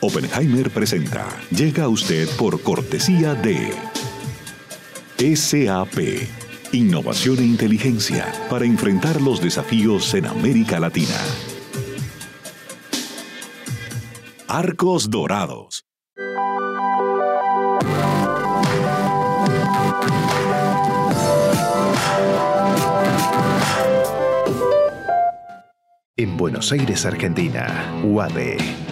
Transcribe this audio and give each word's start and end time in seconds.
Oppenheimer 0.00 0.70
presenta. 0.70 1.26
Llega 1.50 1.84
a 1.84 1.88
usted 1.88 2.28
por 2.36 2.60
cortesía 2.62 3.34
de 3.34 3.72
SAP. 5.36 6.28
Innovación 6.72 7.38
e 7.38 7.44
inteligencia 7.44 8.26
para 8.50 8.64
enfrentar 8.64 9.20
los 9.20 9.40
desafíos 9.40 10.12
en 10.14 10.26
América 10.26 10.80
Latina. 10.80 11.16
Arcos 14.48 15.08
Dorados. 15.08 15.84
En 26.16 26.36
Buenos 26.36 26.70
Aires, 26.72 27.06
Argentina, 27.06 28.02
UADE. 28.04 28.91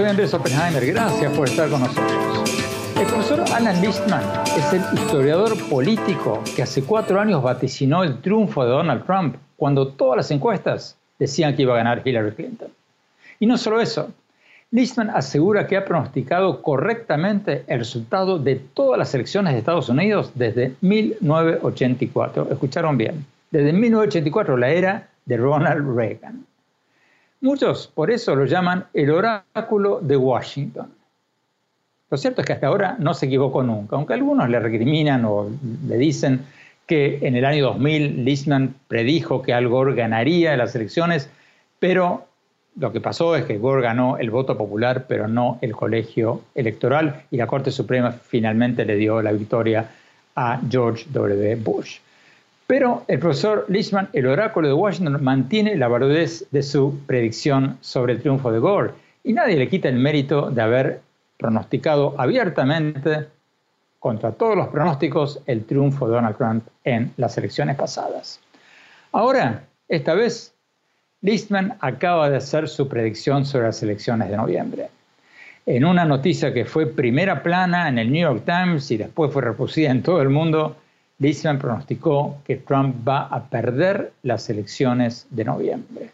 Soy 0.00 0.08
Andrés 0.08 0.32
Oppenheimer. 0.32 0.86
Gracias 0.86 1.30
por 1.36 1.46
estar 1.46 1.68
con 1.68 1.80
nosotros. 1.82 2.50
El 2.98 3.06
profesor 3.06 3.44
Alan 3.52 3.82
Lichtman 3.82 4.22
es 4.56 4.72
el 4.72 4.80
historiador 4.94 5.54
político 5.68 6.42
que 6.56 6.62
hace 6.62 6.82
cuatro 6.82 7.20
años 7.20 7.42
vaticinó 7.42 8.02
el 8.02 8.18
triunfo 8.22 8.64
de 8.64 8.70
Donald 8.70 9.04
Trump 9.04 9.36
cuando 9.56 9.88
todas 9.88 10.16
las 10.16 10.30
encuestas 10.30 10.96
decían 11.18 11.54
que 11.54 11.60
iba 11.64 11.74
a 11.74 11.76
ganar 11.76 12.00
Hillary 12.02 12.30
Clinton. 12.30 12.68
Y 13.40 13.44
no 13.44 13.58
solo 13.58 13.78
eso, 13.78 14.10
Lichtman 14.70 15.10
asegura 15.10 15.66
que 15.66 15.76
ha 15.76 15.84
pronosticado 15.84 16.62
correctamente 16.62 17.64
el 17.66 17.80
resultado 17.80 18.38
de 18.38 18.56
todas 18.56 18.98
las 18.98 19.14
elecciones 19.14 19.52
de 19.52 19.58
Estados 19.58 19.90
Unidos 19.90 20.32
desde 20.34 20.76
1984. 20.80 22.48
Escucharon 22.50 22.96
bien, 22.96 23.26
desde 23.50 23.74
1984, 23.74 24.56
la 24.56 24.70
era 24.70 25.08
de 25.26 25.36
Ronald 25.36 25.94
Reagan. 25.94 26.46
Muchos 27.40 27.86
por 27.86 28.10
eso 28.10 28.34
lo 28.34 28.44
llaman 28.44 28.86
el 28.92 29.10
oráculo 29.10 30.00
de 30.02 30.16
Washington. 30.16 30.92
Lo 32.10 32.18
cierto 32.18 32.40
es 32.40 32.46
que 32.46 32.52
hasta 32.52 32.66
ahora 32.66 32.96
no 32.98 33.14
se 33.14 33.26
equivocó 33.26 33.62
nunca, 33.62 33.96
aunque 33.96 34.14
algunos 34.14 34.48
le 34.50 34.58
recriminan 34.58 35.24
o 35.24 35.48
le 35.86 35.96
dicen 35.96 36.40
que 36.86 37.18
en 37.22 37.36
el 37.36 37.44
año 37.44 37.66
2000 37.66 38.24
Lichtman 38.24 38.74
predijo 38.88 39.42
que 39.42 39.54
Al 39.54 39.68
Gore 39.68 39.94
ganaría 39.94 40.56
las 40.56 40.74
elecciones, 40.74 41.30
pero 41.78 42.26
lo 42.76 42.92
que 42.92 43.00
pasó 43.00 43.36
es 43.36 43.44
que 43.44 43.58
Gore 43.58 43.82
ganó 43.82 44.18
el 44.18 44.30
voto 44.30 44.58
popular, 44.58 45.06
pero 45.08 45.28
no 45.28 45.58
el 45.60 45.72
colegio 45.72 46.42
electoral, 46.54 47.22
y 47.30 47.36
la 47.36 47.46
Corte 47.46 47.70
Suprema 47.70 48.10
finalmente 48.10 48.84
le 48.84 48.96
dio 48.96 49.22
la 49.22 49.32
victoria 49.32 49.88
a 50.34 50.60
George 50.68 51.06
W. 51.10 51.56
Bush. 51.56 51.98
Pero 52.70 53.02
el 53.08 53.18
profesor 53.18 53.66
Lichtman, 53.66 54.10
el 54.12 54.28
oráculo 54.28 54.68
de 54.68 54.74
Washington, 54.74 55.24
mantiene 55.24 55.74
la 55.74 55.88
validez 55.88 56.46
de 56.52 56.62
su 56.62 57.00
predicción 57.04 57.76
sobre 57.80 58.12
el 58.12 58.20
triunfo 58.20 58.52
de 58.52 58.60
Gore, 58.60 58.92
y 59.24 59.32
nadie 59.32 59.56
le 59.56 59.68
quita 59.68 59.88
el 59.88 59.96
mérito 59.96 60.52
de 60.52 60.62
haber 60.62 61.00
pronosticado 61.36 62.14
abiertamente, 62.16 63.26
contra 63.98 64.30
todos 64.30 64.56
los 64.56 64.68
pronósticos, 64.68 65.40
el 65.46 65.64
triunfo 65.64 66.06
de 66.06 66.14
Donald 66.14 66.36
Trump 66.36 66.64
en 66.84 67.12
las 67.16 67.36
elecciones 67.38 67.74
pasadas. 67.74 68.38
Ahora, 69.10 69.64
esta 69.88 70.14
vez, 70.14 70.54
Lichtman 71.22 71.76
acaba 71.80 72.30
de 72.30 72.36
hacer 72.36 72.68
su 72.68 72.86
predicción 72.86 73.46
sobre 73.46 73.66
las 73.66 73.82
elecciones 73.82 74.30
de 74.30 74.36
noviembre. 74.36 74.90
En 75.66 75.84
una 75.84 76.04
noticia 76.04 76.54
que 76.54 76.64
fue 76.64 76.86
primera 76.86 77.42
plana 77.42 77.88
en 77.88 77.98
el 77.98 78.12
New 78.12 78.22
York 78.22 78.44
Times 78.44 78.92
y 78.92 78.96
después 78.96 79.32
fue 79.32 79.42
reproducida 79.42 79.90
en 79.90 80.04
todo 80.04 80.22
el 80.22 80.28
mundo, 80.28 80.76
Lichtman 81.20 81.58
pronosticó 81.58 82.38
que 82.44 82.56
Trump 82.56 83.06
va 83.06 83.26
a 83.26 83.44
perder 83.44 84.12
las 84.22 84.48
elecciones 84.48 85.26
de 85.30 85.44
noviembre 85.44 86.10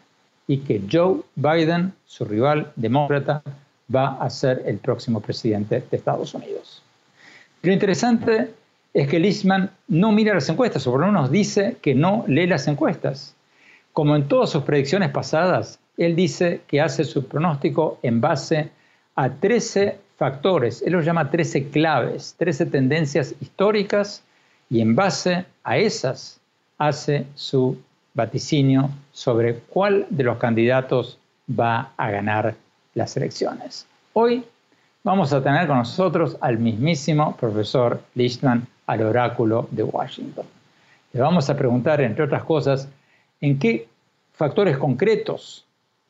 y 0.47 0.57
que 0.59 0.81
Joe 0.91 1.21
Biden, 1.35 1.93
su 2.05 2.25
rival 2.25 2.73
demócrata, 2.75 3.41
va 3.93 4.17
a 4.21 4.29
ser 4.29 4.63
el 4.65 4.77
próximo 4.77 5.21
presidente 5.21 5.83
de 5.89 5.97
Estados 5.97 6.33
Unidos. 6.33 6.83
Lo 7.61 7.71
interesante 7.71 8.51
es 8.93 9.07
que 9.07 9.19
Lichtman 9.19 9.71
no 9.87 10.11
mira 10.11 10.33
las 10.33 10.49
encuestas, 10.49 10.85
o 10.87 10.91
por 10.91 10.99
lo 10.99 11.07
menos 11.07 11.31
dice 11.31 11.77
que 11.81 11.95
no 11.95 12.25
lee 12.27 12.45
las 12.45 12.67
encuestas. 12.67 13.33
Como 13.93 14.15
en 14.15 14.27
todas 14.27 14.49
sus 14.49 14.63
predicciones 14.63 15.09
pasadas, 15.11 15.79
él 15.95 16.17
dice 16.17 16.61
que 16.67 16.81
hace 16.81 17.05
su 17.05 17.27
pronóstico 17.27 17.97
en 18.03 18.19
base 18.19 18.71
a 19.15 19.29
13 19.29 19.97
factores, 20.17 20.81
él 20.81 20.93
los 20.93 21.05
llama 21.05 21.31
13 21.31 21.69
claves, 21.69 22.35
13 22.37 22.65
tendencias 22.67 23.35
históricas, 23.39 24.23
y 24.69 24.81
en 24.81 24.95
base 24.95 25.45
a 25.63 25.77
esas 25.77 26.39
hace 26.77 27.25
su 27.35 27.77
vaticinio 28.13 28.89
sobre 29.11 29.59
cuál 29.59 30.07
de 30.09 30.23
los 30.23 30.37
candidatos 30.37 31.17
va 31.47 31.91
a 31.97 32.09
ganar 32.11 32.55
las 32.93 33.15
elecciones. 33.15 33.85
Hoy 34.13 34.43
vamos 35.03 35.31
a 35.31 35.41
tener 35.41 35.67
con 35.67 35.77
nosotros 35.77 36.37
al 36.41 36.57
mismísimo 36.57 37.35
profesor 37.37 38.01
Lichtman 38.15 38.67
al 38.87 39.01
oráculo 39.03 39.67
de 39.71 39.83
Washington. 39.83 40.45
Le 41.13 41.21
vamos 41.21 41.49
a 41.49 41.55
preguntar, 41.55 42.01
entre 42.01 42.25
otras 42.25 42.43
cosas, 42.43 42.89
en 43.39 43.59
qué 43.59 43.87
factores 44.33 44.77
concretos, 44.77 45.65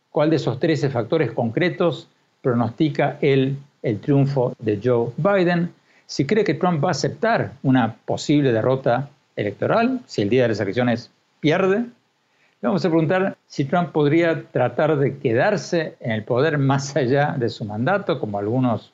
cuál 0.09 0.29
de 0.29 0.37
esos 0.37 0.59
13 0.59 0.89
factores 0.89 1.31
concretos 1.31 2.07
pronostica 2.41 3.17
él 3.21 3.57
el 3.83 3.99
triunfo 3.99 4.53
de 4.59 4.79
Joe 4.83 5.11
Biden, 5.17 5.73
si 6.07 6.25
cree 6.25 6.45
que 6.45 6.53
Trump 6.53 6.83
va 6.83 6.89
a 6.89 6.91
aceptar 6.91 7.51
una 7.63 7.95
posible 8.05 8.53
derrota 8.53 9.09
electoral, 9.35 10.01
si 10.07 10.21
el 10.21 10.29
día 10.29 10.43
de 10.43 10.47
las 10.49 10.59
elecciones 10.61 11.11
pierde, 11.41 11.79
le 11.79 12.67
vamos 12.69 12.83
a 12.85 12.89
preguntar 12.89 13.37
si 13.45 13.65
Trump 13.65 13.91
podría 13.91 14.45
tratar 14.49 14.97
de 14.97 15.17
quedarse 15.19 15.95
en 15.99 16.11
el 16.11 16.23
poder 16.23 16.57
más 16.57 16.95
allá 16.95 17.35
de 17.37 17.49
su 17.49 17.65
mandato, 17.65 18.19
como 18.19 18.39
algunos 18.39 18.91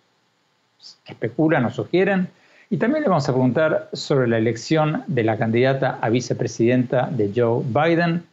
especulan 1.06 1.63
o 1.65 1.69
sugieren. 1.69 2.27
Y 2.69 2.77
también 2.77 3.04
le 3.04 3.10
vamos 3.10 3.30
a 3.30 3.31
preguntar 3.31 3.89
sobre 3.94 4.27
la 4.27 4.39
elección 4.39 5.04
de 5.07 5.24
la 5.24 5.38
candidata 5.38 6.00
a 6.01 6.09
vicepresidenta 6.09 7.07
de 7.12 7.31
Joe 7.33 7.63
Biden 7.63 8.25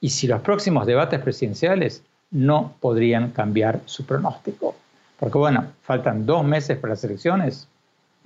y 0.00 0.10
si 0.10 0.28
los 0.28 0.40
próximos 0.40 0.86
debates 0.86 1.20
presidenciales 1.20 2.02
no 2.30 2.74
podrían 2.80 3.32
cambiar 3.32 3.80
su 3.86 4.06
pronóstico. 4.06 4.76
Porque 5.18 5.36
bueno, 5.36 5.66
faltan 5.82 6.24
dos 6.24 6.44
meses 6.44 6.78
para 6.78 6.92
las 6.92 7.04
elecciones 7.04 7.68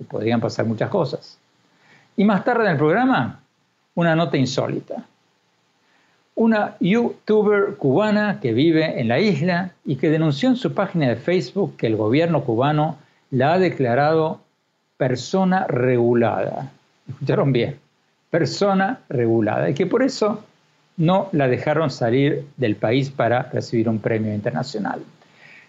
podrían 0.03 0.39
pasar 0.39 0.65
muchas 0.65 0.89
cosas. 0.89 1.37
Y 2.15 2.23
más 2.23 2.43
tarde 2.43 2.65
en 2.65 2.71
el 2.71 2.77
programa, 2.77 3.39
una 3.95 4.15
nota 4.15 4.37
insólita. 4.37 5.05
una 6.35 6.77
youtuber 6.79 7.75
cubana 7.75 8.39
que 8.39 8.53
vive 8.53 9.01
en 9.01 9.09
la 9.09 9.19
isla 9.19 9.71
y 9.83 9.97
que 9.97 10.09
denunció 10.09 10.47
en 10.47 10.55
su 10.55 10.73
página 10.73 11.09
de 11.09 11.17
Facebook 11.17 11.75
que 11.75 11.87
el 11.87 11.97
gobierno 11.97 12.45
cubano 12.45 12.97
la 13.29 13.53
ha 13.53 13.59
declarado 13.59 14.39
persona 14.95 15.65
regulada. 15.67 16.71
Escucharon 17.09 17.51
bien, 17.51 17.77
persona 18.29 18.99
regulada, 19.09 19.69
y 19.69 19.73
que 19.73 19.85
por 19.85 20.01
eso 20.01 20.41
no 20.95 21.27
la 21.33 21.49
dejaron 21.49 21.89
salir 21.89 22.45
del 22.55 22.77
país 22.77 23.09
para 23.09 23.43
recibir 23.43 23.89
un 23.89 23.99
premio 23.99 24.33
internacional. 24.33 25.01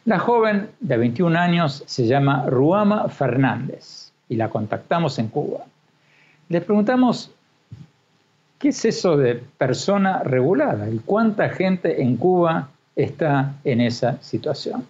La 0.04 0.20
joven 0.20 0.68
de 0.78 0.96
21 0.96 1.36
años 1.36 1.82
se 1.86 2.06
llama 2.06 2.46
Ruama 2.46 3.08
Fernández 3.08 4.09
y 4.30 4.36
la 4.36 4.48
contactamos 4.48 5.18
en 5.18 5.28
Cuba. 5.28 5.66
Le 6.48 6.60
preguntamos, 6.62 7.30
¿qué 8.58 8.68
es 8.68 8.84
eso 8.86 9.16
de 9.16 9.34
persona 9.34 10.22
regulada 10.22 10.88
y 10.88 10.98
cuánta 11.00 11.50
gente 11.50 12.00
en 12.00 12.16
Cuba 12.16 12.70
está 12.96 13.56
en 13.64 13.82
esa 13.82 14.22
situación? 14.22 14.86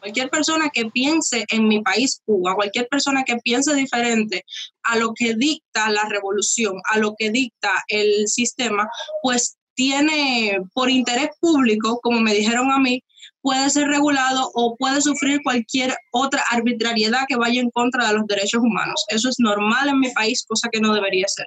Cualquier 0.00 0.30
persona 0.30 0.70
que 0.72 0.86
piense 0.86 1.44
en 1.50 1.68
mi 1.68 1.82
país, 1.82 2.22
Cuba, 2.24 2.54
cualquier 2.54 2.88
persona 2.88 3.24
que 3.24 3.36
piense 3.36 3.74
diferente 3.74 4.44
a 4.84 4.96
lo 4.96 5.12
que 5.12 5.34
dicta 5.34 5.90
la 5.90 6.08
revolución, 6.08 6.80
a 6.84 6.98
lo 6.98 7.14
que 7.16 7.30
dicta 7.30 7.70
el 7.88 8.26
sistema, 8.26 8.88
pues 9.22 9.58
tiene 9.74 10.60
por 10.72 10.88
interés 10.88 11.30
público, 11.40 12.00
como 12.02 12.20
me 12.20 12.32
dijeron 12.32 12.70
a 12.70 12.78
mí, 12.78 13.02
puede 13.42 13.70
ser 13.70 13.88
regulado 13.88 14.50
o 14.54 14.76
puede 14.76 15.00
sufrir 15.00 15.40
cualquier 15.42 15.94
otra 16.12 16.42
arbitrariedad 16.50 17.22
que 17.28 17.36
vaya 17.36 17.60
en 17.60 17.70
contra 17.70 18.08
de 18.08 18.14
los 18.14 18.26
derechos 18.26 18.60
humanos. 18.62 19.04
Eso 19.08 19.28
es 19.28 19.36
normal 19.38 19.88
en 19.88 20.00
mi 20.00 20.10
país, 20.10 20.44
cosa 20.46 20.68
que 20.70 20.80
no 20.80 20.94
debería 20.94 21.26
ser. 21.28 21.46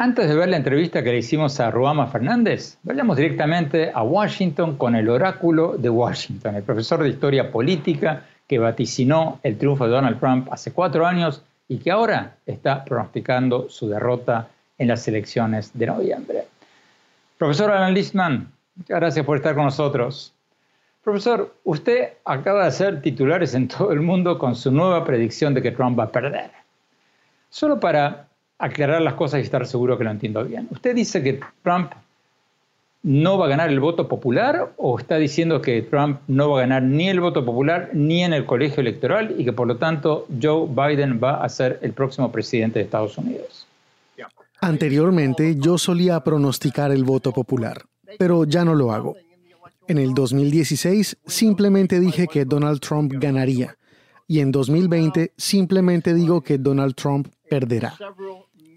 Antes 0.00 0.28
de 0.28 0.36
ver 0.36 0.48
la 0.48 0.56
entrevista 0.56 1.02
que 1.02 1.10
le 1.10 1.18
hicimos 1.18 1.58
a 1.58 1.72
Ruama 1.72 2.06
Fernández, 2.06 2.78
vayamos 2.84 3.16
directamente 3.16 3.90
a 3.92 4.02
Washington 4.04 4.76
con 4.76 4.94
el 4.94 5.08
oráculo 5.08 5.76
de 5.76 5.90
Washington, 5.90 6.54
el 6.54 6.62
profesor 6.62 7.02
de 7.02 7.08
historia 7.08 7.50
política 7.50 8.24
que 8.46 8.60
vaticinó 8.60 9.40
el 9.42 9.58
triunfo 9.58 9.86
de 9.86 9.90
Donald 9.90 10.20
Trump 10.20 10.48
hace 10.52 10.72
cuatro 10.72 11.04
años 11.04 11.42
y 11.66 11.78
que 11.78 11.90
ahora 11.90 12.36
está 12.46 12.84
pronosticando 12.84 13.68
su 13.68 13.88
derrota 13.88 14.48
en 14.78 14.86
las 14.86 15.06
elecciones 15.08 15.70
de 15.74 15.86
noviembre. 15.86 16.44
Profesor 17.36 17.70
Alan 17.72 17.92
Listman, 17.92 18.52
muchas 18.76 19.00
gracias 19.00 19.26
por 19.26 19.36
estar 19.36 19.56
con 19.56 19.64
nosotros. 19.64 20.32
Profesor, 21.08 21.54
usted 21.64 22.10
acaba 22.26 22.64
de 22.64 22.68
hacer 22.68 23.00
titulares 23.00 23.54
en 23.54 23.66
todo 23.66 23.92
el 23.92 24.02
mundo 24.02 24.38
con 24.38 24.54
su 24.54 24.70
nueva 24.70 25.06
predicción 25.06 25.54
de 25.54 25.62
que 25.62 25.70
Trump 25.70 25.98
va 25.98 26.04
a 26.04 26.12
perder. 26.12 26.50
Solo 27.48 27.80
para 27.80 28.28
aclarar 28.58 29.00
las 29.00 29.14
cosas 29.14 29.40
y 29.40 29.44
estar 29.44 29.66
seguro 29.66 29.96
que 29.96 30.04
lo 30.04 30.10
entiendo 30.10 30.44
bien. 30.44 30.68
¿Usted 30.70 30.94
dice 30.94 31.22
que 31.22 31.40
Trump 31.62 31.92
no 33.02 33.38
va 33.38 33.46
a 33.46 33.48
ganar 33.48 33.70
el 33.70 33.80
voto 33.80 34.06
popular 34.06 34.74
o 34.76 34.98
está 34.98 35.16
diciendo 35.16 35.62
que 35.62 35.80
Trump 35.80 36.20
no 36.26 36.50
va 36.50 36.58
a 36.58 36.60
ganar 36.64 36.82
ni 36.82 37.08
el 37.08 37.20
voto 37.20 37.42
popular 37.42 37.88
ni 37.94 38.22
en 38.22 38.34
el 38.34 38.44
colegio 38.44 38.82
electoral 38.82 39.34
y 39.38 39.46
que 39.46 39.54
por 39.54 39.66
lo 39.66 39.78
tanto 39.78 40.26
Joe 40.42 40.68
Biden 40.68 41.18
va 41.24 41.42
a 41.42 41.48
ser 41.48 41.78
el 41.80 41.94
próximo 41.94 42.30
presidente 42.30 42.80
de 42.80 42.84
Estados 42.84 43.16
Unidos? 43.16 43.66
Anteriormente 44.60 45.56
yo 45.56 45.78
solía 45.78 46.20
pronosticar 46.20 46.90
el 46.90 47.04
voto 47.04 47.32
popular, 47.32 47.80
pero 48.18 48.44
ya 48.44 48.62
no 48.62 48.74
lo 48.74 48.92
hago. 48.92 49.16
En 49.88 49.98
el 49.98 50.14
2016 50.14 51.16
simplemente 51.26 51.98
dije 51.98 52.26
que 52.26 52.44
Donald 52.44 52.80
Trump 52.80 53.12
ganaría 53.16 53.76
y 54.26 54.40
en 54.40 54.52
2020 54.52 55.32
simplemente 55.36 56.14
digo 56.14 56.42
que 56.42 56.58
Donald 56.58 56.94
Trump 56.94 57.28
perderá 57.48 57.96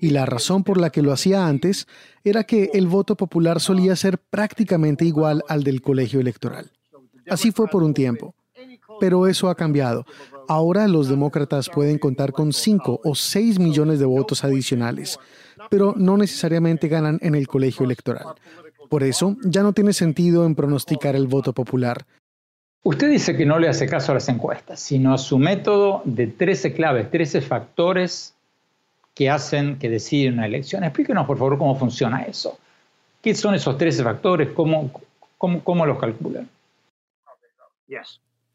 y 0.02 0.10
la 0.10 0.26
razón 0.26 0.64
por 0.64 0.80
la 0.80 0.90
que 0.90 1.04
lo 1.04 1.14
hacía 1.14 1.48
antes 1.48 1.88
era 2.24 2.44
que 2.44 2.72
el 2.74 2.88
voto 2.88 3.16
popular 3.16 3.62
solía 3.62 3.96
ser 3.96 4.18
prácticamente 4.18 5.06
igual 5.06 5.44
al 5.48 5.64
del 5.64 5.82
colegio 5.82 6.20
electoral. 6.20 6.72
Así 7.30 7.52
fue 7.52 7.68
por 7.68 7.84
un 7.84 7.94
tiempo. 7.94 8.34
Pero 9.00 9.28
eso 9.28 9.50
ha 9.50 9.56
cambiado. 9.56 10.06
Ahora 10.48 10.88
los 10.88 11.08
demócratas 11.08 11.70
pueden 11.70 11.98
contar 11.98 12.34
con 12.34 12.52
5 12.52 13.02
o 13.04 13.16
6 13.16 13.60
millones 13.60 14.00
de 14.00 14.06
votos 14.06 14.44
adicionales, 14.44 15.20
pero 15.70 15.94
no 15.96 16.18
necesariamente 16.18 16.88
ganan 16.88 17.20
en 17.22 17.36
el 17.36 17.48
colegio 17.48 17.86
electoral. 17.86 18.26
Por 18.92 19.04
eso 19.04 19.38
ya 19.46 19.64
no 19.64 19.72
tiene 19.72 19.94
sentido 19.94 20.46
en 20.46 20.54
pronosticar 20.54 21.16
el 21.16 21.28
voto 21.28 21.54
popular. 21.54 22.06
Usted 22.84 23.10
dice 23.10 23.38
que 23.38 23.46
no 23.46 23.58
le 23.58 23.70
hace 23.70 23.88
caso 23.88 24.12
a 24.12 24.16
las 24.16 24.28
encuestas, 24.28 24.82
sino 24.82 25.14
a 25.14 25.18
su 25.18 25.38
método 25.40 26.02
de 26.04 26.28
13 26.28 26.74
claves, 26.74 27.10
13 27.10 27.40
factores 27.40 28.34
que 29.16 29.30
hacen 29.30 29.80
que 29.80 29.90
deciden 29.90 30.34
una 30.34 30.46
elección. 30.46 30.84
Explíquenos, 30.84 31.26
por 31.26 31.38
favor, 31.38 31.58
cómo 31.58 31.80
funciona 31.80 32.24
eso. 32.24 32.60
¿Qué 33.22 33.34
son 33.34 33.56
esos 33.56 33.78
13 33.78 34.04
factores? 34.04 34.50
¿Cómo, 34.50 34.92
cómo, 35.38 35.64
cómo 35.64 35.86
los 35.86 35.98
calculan? 35.98 36.50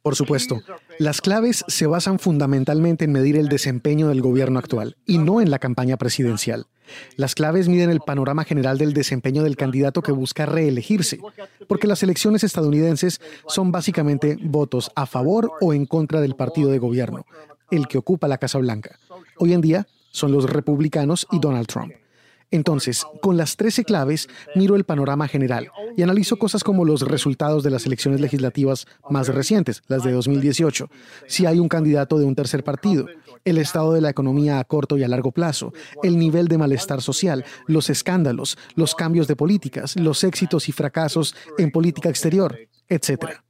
Por 0.07 0.15
supuesto, 0.15 0.63
las 1.01 1.21
claves 1.21 1.65
se 1.67 1.89
basan 1.89 2.21
fundamentalmente 2.21 3.07
en 3.07 3.11
medir 3.11 3.37
el 3.37 3.49
desempeño 3.49 4.07
del 4.07 4.23
gobierno 4.23 4.61
actual 4.61 4.97
y 5.05 5.19
no 5.19 5.41
en 5.41 5.51
la 5.51 5.59
campaña 5.59 5.97
presidencial. 5.97 6.69
Las 7.17 7.35
claves 7.35 7.67
miden 7.67 7.91
el 7.91 7.99
panorama 7.99 8.45
general 8.45 8.79
del 8.79 8.93
desempeño 8.93 9.43
del 9.43 9.57
candidato 9.57 10.03
que 10.03 10.13
busca 10.13 10.47
reelegirse, 10.47 11.19
porque 11.67 11.89
las 11.89 12.05
elecciones 12.05 12.45
estadounidenses 12.45 13.21
son 13.49 13.73
básicamente 13.73 14.39
votos 14.41 14.93
a 14.95 15.07
favor 15.07 15.51
o 15.61 15.75
en 15.75 15.87
contra 15.87 16.21
del 16.21 16.37
partido 16.37 16.71
de 16.71 16.79
gobierno, 16.79 17.27
el 17.73 17.89
que 17.89 17.99
ocupa 17.99 18.29
la 18.29 18.39
Casa 18.39 18.59
Blanca. 18.59 19.01
Hoy 19.39 19.55
en 19.55 19.61
día, 19.61 19.89
son 20.13 20.31
los 20.31 20.49
republicanos 20.49 21.27
y 21.33 21.41
Donald 21.41 21.67
Trump. 21.67 21.93
Entonces, 22.51 23.05
con 23.23 23.37
las 23.37 23.57
13 23.57 23.85
claves, 23.85 24.29
miro 24.55 24.77
el 24.77 24.85
panorama 24.85 25.27
general 25.27 25.71
y 25.97 26.03
analizo 26.03 26.37
cosas 26.37 26.63
como 26.63 26.85
los 26.85 27.03
resultados 27.03 27.65
de 27.65 27.71
las 27.71 27.87
elecciones 27.87 28.21
legislativas 28.21 28.87
más 29.11 29.29
recientes, 29.29 29.83
las 29.89 30.05
de 30.05 30.13
2018, 30.13 30.89
si 31.27 31.47
hay 31.47 31.59
un 31.59 31.69
candidato 31.69 32.19
de 32.19 32.25
un 32.25 32.37
tercer 32.37 32.63
partido, 32.63 33.07
el 33.45 33.59
estado 33.59 33.93
de 33.93 34.01
la 34.01 34.11
economía 34.11 34.61
a 34.61 34.65
corto 34.65 34.97
y 34.97 35.03
a 35.03 35.09
largo 35.09 35.33
plazo, 35.33 35.73
el 36.03 36.19
nivel 36.19 36.47
de 36.47 36.59
malestar 36.59 37.03
social, 37.03 37.45
los 37.67 37.91
escándalos, 37.91 38.59
los 38.75 38.95
cambios 38.95 39.27
de 39.27 39.37
políticas, 39.37 39.97
los 39.97 40.23
éxitos 40.23 40.69
y 40.69 40.73
fracasos 40.73 41.35
en 41.59 41.73
política 41.73 42.09
exterior, 42.09 42.57
etc. 42.89 43.41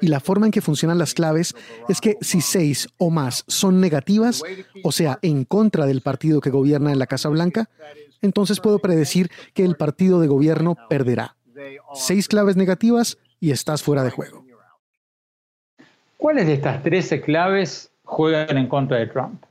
Y 0.00 0.08
la 0.08 0.20
forma 0.20 0.46
en 0.46 0.52
que 0.52 0.60
funcionan 0.60 0.98
las 0.98 1.14
claves 1.14 1.54
es 1.88 2.00
que 2.00 2.16
si 2.20 2.40
seis 2.40 2.88
o 2.98 3.10
más 3.10 3.44
son 3.46 3.80
negativas, 3.80 4.42
o 4.82 4.90
sea, 4.90 5.18
en 5.22 5.44
contra 5.44 5.86
del 5.86 6.00
partido 6.00 6.40
que 6.40 6.50
gobierna 6.50 6.92
en 6.92 6.98
la 6.98 7.06
Casa 7.06 7.28
Blanca, 7.28 7.70
entonces 8.22 8.60
puedo 8.60 8.78
predecir 8.78 9.30
que 9.52 9.64
el 9.64 9.76
partido 9.76 10.20
de 10.20 10.28
gobierno 10.28 10.76
perderá. 10.88 11.36
Seis 11.94 12.28
claves 12.28 12.56
negativas 12.56 13.18
y 13.40 13.50
estás 13.50 13.82
fuera 13.82 14.02
de 14.02 14.10
juego. 14.10 14.44
¿Cuáles 16.16 16.46
de 16.46 16.54
estas 16.54 16.82
13 16.82 17.20
claves 17.20 17.90
juegan 18.04 18.56
en 18.56 18.68
contra 18.68 18.96
de 18.96 19.08
Trump? 19.08 19.42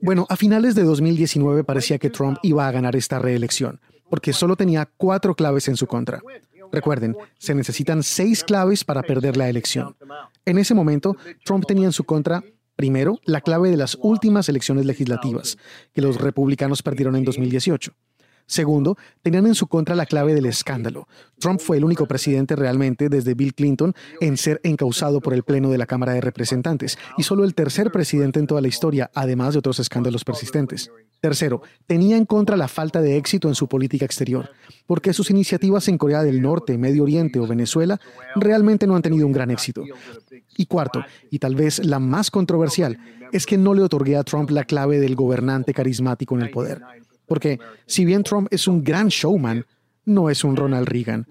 Bueno, 0.00 0.24
a 0.30 0.36
finales 0.36 0.74
de 0.74 0.84
2019 0.84 1.64
parecía 1.64 1.98
que 1.98 2.08
Trump 2.08 2.38
iba 2.42 2.66
a 2.66 2.70
ganar 2.70 2.96
esta 2.96 3.18
reelección, 3.18 3.80
porque 4.08 4.32
solo 4.32 4.56
tenía 4.56 4.88
cuatro 4.96 5.34
claves 5.34 5.68
en 5.68 5.76
su 5.76 5.86
contra. 5.86 6.22
Recuerden, 6.72 7.16
se 7.38 7.54
necesitan 7.54 8.02
seis 8.02 8.44
claves 8.44 8.84
para 8.84 9.02
perder 9.02 9.36
la 9.36 9.48
elección. 9.48 9.96
En 10.44 10.58
ese 10.58 10.74
momento, 10.74 11.16
Trump 11.44 11.66
tenía 11.66 11.86
en 11.86 11.92
su 11.92 12.04
contra 12.04 12.42
Primero, 12.80 13.20
la 13.26 13.42
clave 13.42 13.68
de 13.68 13.76
las 13.76 13.98
últimas 14.00 14.48
elecciones 14.48 14.86
legislativas, 14.86 15.58
que 15.92 16.00
los 16.00 16.18
republicanos 16.18 16.82
perdieron 16.82 17.14
en 17.14 17.24
2018. 17.24 17.92
Segundo, 18.50 18.98
tenían 19.22 19.46
en 19.46 19.54
su 19.54 19.68
contra 19.68 19.94
la 19.94 20.06
clave 20.06 20.34
del 20.34 20.44
escándalo. 20.44 21.06
Trump 21.38 21.60
fue 21.60 21.76
el 21.76 21.84
único 21.84 22.06
presidente 22.06 22.56
realmente 22.56 23.08
desde 23.08 23.34
Bill 23.34 23.54
Clinton 23.54 23.94
en 24.20 24.36
ser 24.36 24.60
encausado 24.64 25.20
por 25.20 25.34
el 25.34 25.44
Pleno 25.44 25.70
de 25.70 25.78
la 25.78 25.86
Cámara 25.86 26.14
de 26.14 26.20
Representantes 26.20 26.98
y 27.16 27.22
solo 27.22 27.44
el 27.44 27.54
tercer 27.54 27.92
presidente 27.92 28.40
en 28.40 28.48
toda 28.48 28.60
la 28.60 28.66
historia, 28.66 29.08
además 29.14 29.52
de 29.52 29.60
otros 29.60 29.78
escándalos 29.78 30.24
persistentes. 30.24 30.90
Tercero, 31.20 31.62
tenía 31.86 32.16
en 32.16 32.24
contra 32.24 32.56
la 32.56 32.66
falta 32.66 33.00
de 33.00 33.18
éxito 33.18 33.46
en 33.46 33.54
su 33.54 33.68
política 33.68 34.04
exterior, 34.04 34.50
porque 34.84 35.12
sus 35.12 35.30
iniciativas 35.30 35.86
en 35.86 35.96
Corea 35.96 36.24
del 36.24 36.42
Norte, 36.42 36.76
Medio 36.76 37.04
Oriente 37.04 37.38
o 37.38 37.46
Venezuela 37.46 38.00
realmente 38.34 38.88
no 38.88 38.96
han 38.96 39.02
tenido 39.02 39.28
un 39.28 39.32
gran 39.32 39.52
éxito. 39.52 39.84
Y 40.56 40.66
cuarto, 40.66 41.04
y 41.30 41.38
tal 41.38 41.54
vez 41.54 41.86
la 41.86 42.00
más 42.00 42.32
controversial, 42.32 42.98
es 43.30 43.46
que 43.46 43.58
no 43.58 43.74
le 43.74 43.82
otorgué 43.82 44.16
a 44.16 44.24
Trump 44.24 44.50
la 44.50 44.64
clave 44.64 44.98
del 44.98 45.14
gobernante 45.14 45.72
carismático 45.72 46.34
en 46.34 46.42
el 46.42 46.50
poder. 46.50 46.82
Porque 47.30 47.60
si 47.86 48.04
bien 48.04 48.24
Trump 48.24 48.48
es 48.50 48.66
un 48.66 48.82
gran 48.82 49.06
showman, 49.06 49.64
no 50.04 50.30
es 50.30 50.42
un 50.42 50.56
Ronald 50.56 50.88
Reagan. 50.88 51.28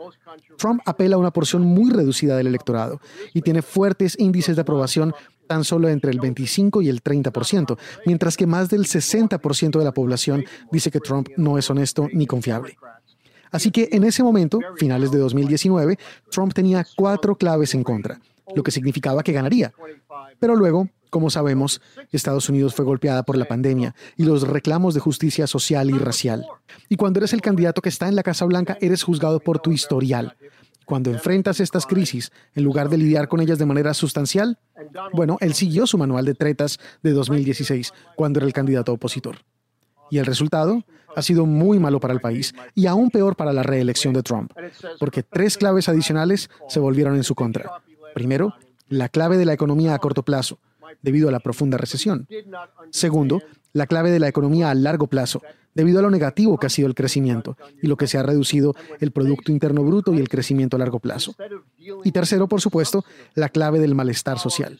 Trump 0.57 0.79
apela 0.85 1.17
a 1.17 1.19
una 1.19 1.31
porción 1.31 1.61
muy 1.63 1.91
reducida 1.91 2.37
del 2.37 2.47
electorado 2.47 3.01
y 3.33 3.41
tiene 3.41 3.61
fuertes 3.61 4.15
índices 4.17 4.55
de 4.55 4.61
aprobación 4.61 5.13
tan 5.45 5.65
solo 5.65 5.89
entre 5.89 6.11
el 6.11 6.21
25 6.21 6.81
y 6.83 6.87
el 6.87 7.03
30%, 7.03 7.77
mientras 8.05 8.37
que 8.37 8.47
más 8.47 8.69
del 8.69 8.85
60% 8.85 9.77
de 9.77 9.83
la 9.83 9.91
población 9.91 10.45
dice 10.71 10.89
que 10.89 11.01
Trump 11.01 11.27
no 11.35 11.57
es 11.57 11.69
honesto 11.69 12.07
ni 12.13 12.25
confiable. 12.25 12.77
Así 13.51 13.69
que 13.69 13.89
en 13.91 14.05
ese 14.05 14.23
momento, 14.23 14.61
finales 14.77 15.11
de 15.11 15.17
2019, 15.17 15.99
Trump 16.31 16.53
tenía 16.53 16.85
cuatro 16.95 17.35
claves 17.35 17.75
en 17.75 17.83
contra. 17.83 18.21
lo 18.55 18.63
que 18.63 18.71
significaba 18.71 19.21
que 19.21 19.33
ganaría. 19.33 19.73
Pero 20.39 20.55
luego, 20.55 20.87
como 21.09 21.29
sabemos, 21.29 21.81
Estados 22.11 22.49
Unidos 22.49 22.75
fue 22.75 22.85
golpeada 22.85 23.23
por 23.23 23.37
la 23.37 23.45
pandemia 23.45 23.95
y 24.17 24.23
los 24.23 24.47
reclamos 24.47 24.93
de 24.93 24.99
justicia 24.99 25.47
social 25.47 25.89
y 25.89 25.97
racial. 25.97 26.45
Y 26.87 26.95
cuando 26.95 27.19
eres 27.19 27.33
el 27.33 27.41
candidato 27.41 27.81
que 27.81 27.89
está 27.89 28.07
en 28.07 28.15
la 28.15 28.23
Casa 28.23 28.45
Blanca, 28.45 28.77
eres 28.81 29.03
juzgado 29.03 29.39
por 29.39 29.59
tu 29.59 29.71
historial. 29.71 30.35
Cuando 30.85 31.11
enfrentas 31.11 31.59
estas 31.59 31.85
crisis, 31.85 32.31
en 32.55 32.63
lugar 32.63 32.89
de 32.89 32.97
lidiar 32.97 33.27
con 33.27 33.41
ellas 33.41 33.59
de 33.59 33.65
manera 33.65 33.93
sustancial, 33.93 34.57
bueno, 35.13 35.37
él 35.39 35.53
siguió 35.53 35.85
su 35.85 35.99
manual 35.99 36.25
de 36.25 36.33
tretas 36.33 36.79
de 37.03 37.11
2016, 37.11 37.93
cuando 38.15 38.39
era 38.39 38.47
el 38.47 38.53
candidato 38.53 38.93
opositor. 38.93 39.37
Y 40.09 40.17
el 40.17 40.25
resultado 40.25 40.83
ha 41.15 41.21
sido 41.21 41.45
muy 41.45 41.77
malo 41.77 41.99
para 41.99 42.13
el 42.13 42.21
país 42.21 42.55
y 42.73 42.87
aún 42.87 43.11
peor 43.11 43.35
para 43.35 43.53
la 43.53 43.61
reelección 43.61 44.13
de 44.13 44.23
Trump, 44.23 44.51
porque 44.99 45.21
tres 45.21 45.57
claves 45.57 45.89
adicionales 45.89 46.49
se 46.67 46.79
volvieron 46.79 47.15
en 47.15 47.23
su 47.23 47.35
contra. 47.35 47.83
Primero, 48.15 48.55
la 48.87 49.09
clave 49.09 49.37
de 49.37 49.45
la 49.45 49.53
economía 49.53 49.93
a 49.93 49.99
corto 49.99 50.23
plazo, 50.23 50.59
debido 51.01 51.29
a 51.29 51.31
la 51.31 51.39
profunda 51.39 51.77
recesión. 51.77 52.27
Segundo, 52.91 53.41
la 53.73 53.87
clave 53.87 54.11
de 54.11 54.19
la 54.19 54.27
economía 54.27 54.69
a 54.69 54.75
largo 54.75 55.07
plazo, 55.07 55.41
debido 55.73 55.99
a 55.99 56.01
lo 56.01 56.09
negativo 56.09 56.57
que 56.57 56.67
ha 56.67 56.69
sido 56.69 56.87
el 56.87 56.95
crecimiento 56.95 57.55
y 57.81 57.87
lo 57.87 57.95
que 57.97 58.07
se 58.07 58.17
ha 58.17 58.23
reducido 58.23 58.75
el 58.99 59.11
Producto 59.11 59.51
Interno 59.51 59.83
Bruto 59.83 60.13
y 60.13 60.19
el 60.19 60.29
crecimiento 60.29 60.75
a 60.75 60.79
largo 60.79 60.99
plazo. 60.99 61.35
Y 62.03 62.11
tercero, 62.11 62.47
por 62.47 62.61
supuesto, 62.61 63.05
la 63.35 63.49
clave 63.49 63.79
del 63.79 63.95
malestar 63.95 64.39
social. 64.39 64.79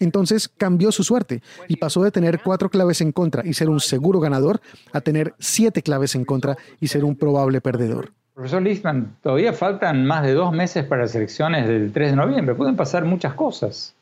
Entonces 0.00 0.48
cambió 0.48 0.92
su 0.92 1.02
suerte 1.02 1.42
y 1.68 1.76
pasó 1.76 2.02
de 2.02 2.10
tener 2.10 2.40
cuatro 2.42 2.70
claves 2.70 3.00
en 3.00 3.12
contra 3.12 3.46
y 3.46 3.54
ser 3.54 3.68
un 3.68 3.80
seguro 3.80 4.20
ganador 4.20 4.60
a 4.92 5.00
tener 5.00 5.34
siete 5.38 5.82
claves 5.82 6.14
en 6.14 6.24
contra 6.24 6.56
y 6.80 6.88
ser 6.88 7.04
un 7.04 7.16
probable 7.16 7.60
perdedor. 7.60 8.12
Profesor 8.34 8.62
Listman, 8.62 9.16
todavía 9.20 9.52
faltan 9.52 10.06
más 10.06 10.22
de 10.22 10.32
dos 10.32 10.52
meses 10.52 10.84
para 10.84 11.02
las 11.02 11.14
elecciones 11.16 11.66
del 11.66 11.90
3 11.90 12.10
de 12.10 12.16
noviembre. 12.16 12.54
Pueden 12.54 12.76
pasar 12.76 13.04
muchas 13.04 13.34
cosas. 13.34 13.96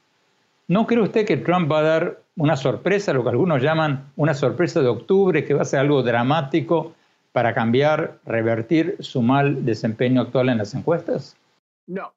¿No 0.69 0.87
cree 0.87 1.01
usted 1.01 1.25
que 1.25 1.37
Trump 1.37 1.71
va 1.71 1.79
a 1.79 1.83
dar 1.83 2.23
una 2.37 2.57
sorpresa, 2.57 3.13
lo 3.13 3.23
que 3.23 3.31
algunos 3.31 3.63
llaman 3.63 4.13
una 4.17 4.35
sorpresa 4.35 4.81
de 4.81 4.89
octubre, 4.89 5.45
que 5.45 5.55
va 5.55 5.63
a 5.63 5.65
ser 5.65 5.81
algo 5.81 6.03
dramático 6.03 6.95
para 7.33 7.55
cambiar, 7.55 8.19
revertir 8.27 8.97
su 9.01 9.23
mal 9.23 9.65
desempeño 9.65 10.23
actual 10.23 10.49
en 10.49 10.59
las 10.59 10.75
encuestas? 10.75 11.37
No. 11.87 12.13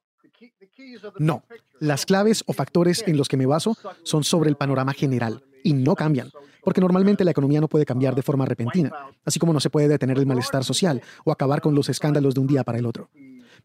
No, 1.17 1.43
las 1.79 2.05
claves 2.05 2.43
o 2.47 2.53
factores 2.53 3.03
en 3.05 3.17
los 3.17 3.27
que 3.27 3.37
me 3.37 3.45
baso 3.45 3.75
son 4.03 4.23
sobre 4.23 4.49
el 4.49 4.55
panorama 4.55 4.93
general 4.93 5.43
y 5.63 5.73
no 5.73 5.95
cambian, 5.95 6.31
porque 6.63 6.79
normalmente 6.79 7.25
la 7.25 7.31
economía 7.31 7.59
no 7.59 7.67
puede 7.67 7.85
cambiar 7.85 8.15
de 8.15 8.21
forma 8.21 8.45
repentina, 8.45 8.91
así 9.25 9.39
como 9.39 9.51
no 9.51 9.59
se 9.59 9.69
puede 9.69 9.89
detener 9.89 10.17
el 10.17 10.25
malestar 10.25 10.63
social 10.63 11.01
o 11.25 11.31
acabar 11.31 11.61
con 11.61 11.75
los 11.75 11.89
escándalos 11.89 12.33
de 12.33 12.39
un 12.39 12.47
día 12.47 12.63
para 12.63 12.79
el 12.79 12.85
otro. 12.85 13.09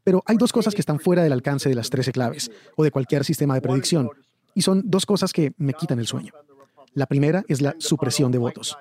Pero 0.03 0.23
hay 0.26 0.37
dos 0.37 0.53
cosas 0.53 0.75
que 0.75 0.81
están 0.81 0.99
fuera 0.99 1.23
del 1.23 1.33
alcance 1.33 1.69
de 1.69 1.75
las 1.76 1.88
13 1.91 2.12
claves 2.12 2.50
o 2.76 2.83
de 2.83 2.91
cualquier 2.91 3.25
sistema 3.25 3.55
de 3.55 3.61
predicción, 3.61 4.11
y 4.54 4.62
son 4.62 4.82
dos 4.84 5.06
cosas 5.06 5.32
que 5.32 5.52
me 5.56 5.75
quitan 5.75 5.99
el 5.99 6.06
sueño. 6.06 6.32
La 6.94 7.06
primera 7.06 7.44
es 7.49 7.61
la 7.61 7.75
supresión 7.78 8.30
de 8.30 8.38
votos. 8.38 8.76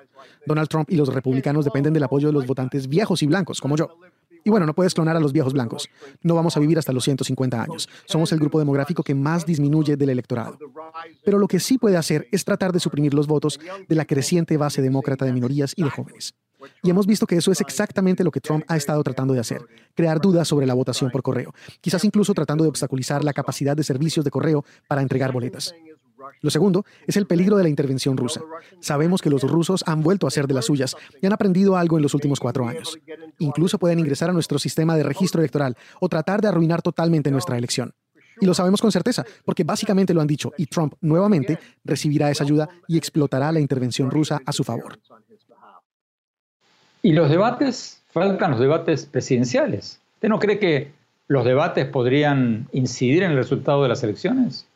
Donald 0.46 0.68
Trump 0.68 0.90
y 0.90 0.96
los 0.96 1.12
republicanos 1.12 1.64
dependen 1.64 1.92
del 1.92 2.04
apoyo 2.04 2.28
de 2.28 2.32
los 2.32 2.46
votantes 2.46 2.88
viejos 2.88 3.22
y 3.22 3.26
blancos, 3.26 3.60
como 3.60 3.76
yo. 3.76 3.98
Y 4.44 4.50
bueno, 4.50 4.66
no 4.66 4.74
puedes 4.74 4.94
clonar 4.94 5.16
a 5.16 5.20
los 5.20 5.32
viejos 5.32 5.54
blancos. 5.54 5.88
No 6.22 6.34
vamos 6.34 6.56
a 6.56 6.60
vivir 6.60 6.78
hasta 6.78 6.92
los 6.92 7.02
150 7.04 7.62
años. 7.62 7.88
Somos 8.04 8.30
el 8.32 8.38
grupo 8.38 8.58
demográfico 8.58 9.02
que 9.02 9.14
más 9.14 9.46
disminuye 9.46 9.96
del 9.96 10.10
electorado. 10.10 10.58
Pero 11.24 11.38
lo 11.38 11.48
que 11.48 11.58
sí 11.60 11.78
puede 11.78 11.96
hacer 11.96 12.28
es 12.30 12.44
tratar 12.44 12.72
de 12.72 12.80
suprimir 12.80 13.14
los 13.14 13.26
votos 13.26 13.58
de 13.88 13.94
la 13.94 14.04
creciente 14.04 14.56
base 14.58 14.82
demócrata 14.82 15.24
de 15.24 15.32
minorías 15.32 15.72
y 15.76 15.82
de 15.82 15.90
jóvenes. 15.90 16.34
Y 16.82 16.90
hemos 16.90 17.06
visto 17.06 17.26
que 17.26 17.36
eso 17.36 17.52
es 17.52 17.60
exactamente 17.60 18.24
lo 18.24 18.30
que 18.30 18.40
Trump 18.40 18.64
ha 18.68 18.76
estado 18.76 19.02
tratando 19.02 19.34
de 19.34 19.40
hacer, 19.40 19.62
crear 19.94 20.20
dudas 20.20 20.48
sobre 20.48 20.66
la 20.66 20.74
votación 20.74 21.10
por 21.10 21.22
correo, 21.22 21.54
quizás 21.80 22.04
incluso 22.04 22.34
tratando 22.34 22.64
de 22.64 22.70
obstaculizar 22.70 23.24
la 23.24 23.32
capacidad 23.32 23.76
de 23.76 23.84
servicios 23.84 24.24
de 24.24 24.30
correo 24.30 24.64
para 24.88 25.02
entregar 25.02 25.32
boletas. 25.32 25.74
Lo 26.40 26.50
segundo 26.50 26.84
es 27.06 27.16
el 27.16 27.26
peligro 27.26 27.56
de 27.56 27.62
la 27.62 27.68
intervención 27.68 28.16
rusa. 28.16 28.40
Sabemos 28.80 29.20
que 29.20 29.30
los 29.30 29.42
rusos 29.42 29.84
han 29.86 30.02
vuelto 30.02 30.26
a 30.26 30.30
ser 30.30 30.46
de 30.46 30.54
las 30.54 30.66
suyas 30.66 30.96
y 31.20 31.26
han 31.26 31.32
aprendido 31.32 31.76
algo 31.76 31.96
en 31.96 32.02
los 32.02 32.14
últimos 32.14 32.40
cuatro 32.40 32.66
años. 32.66 32.98
Incluso 33.38 33.78
pueden 33.78 33.98
ingresar 33.98 34.30
a 34.30 34.32
nuestro 34.32 34.58
sistema 34.58 34.96
de 34.96 35.02
registro 35.02 35.40
electoral 35.40 35.76
o 36.00 36.08
tratar 36.08 36.40
de 36.40 36.48
arruinar 36.48 36.82
totalmente 36.82 37.30
nuestra 37.30 37.58
elección. 37.58 37.92
Y 38.40 38.46
lo 38.46 38.54
sabemos 38.54 38.80
con 38.80 38.90
certeza, 38.90 39.24
porque 39.44 39.64
básicamente 39.64 40.12
lo 40.12 40.20
han 40.20 40.26
dicho, 40.26 40.52
y 40.58 40.66
Trump 40.66 40.94
nuevamente 41.00 41.58
recibirá 41.84 42.30
esa 42.30 42.42
ayuda 42.44 42.68
y 42.88 42.98
explotará 42.98 43.52
la 43.52 43.60
intervención 43.60 44.10
rusa 44.10 44.40
a 44.44 44.52
su 44.52 44.64
favor. 44.64 44.98
¿Y 47.04 47.12
los 47.12 47.28
debates? 47.28 48.00
Faltan 48.12 48.52
los 48.52 48.60
debates 48.60 49.04
presidenciales. 49.04 50.00
¿Usted 50.14 50.30
no 50.30 50.38
cree 50.38 50.58
que 50.58 50.90
los 51.28 51.44
debates 51.44 51.84
podrían 51.84 52.66
incidir 52.72 53.24
en 53.24 53.32
el 53.32 53.36
resultado 53.36 53.82
de 53.82 53.90
las 53.90 54.02
elecciones? 54.02 54.66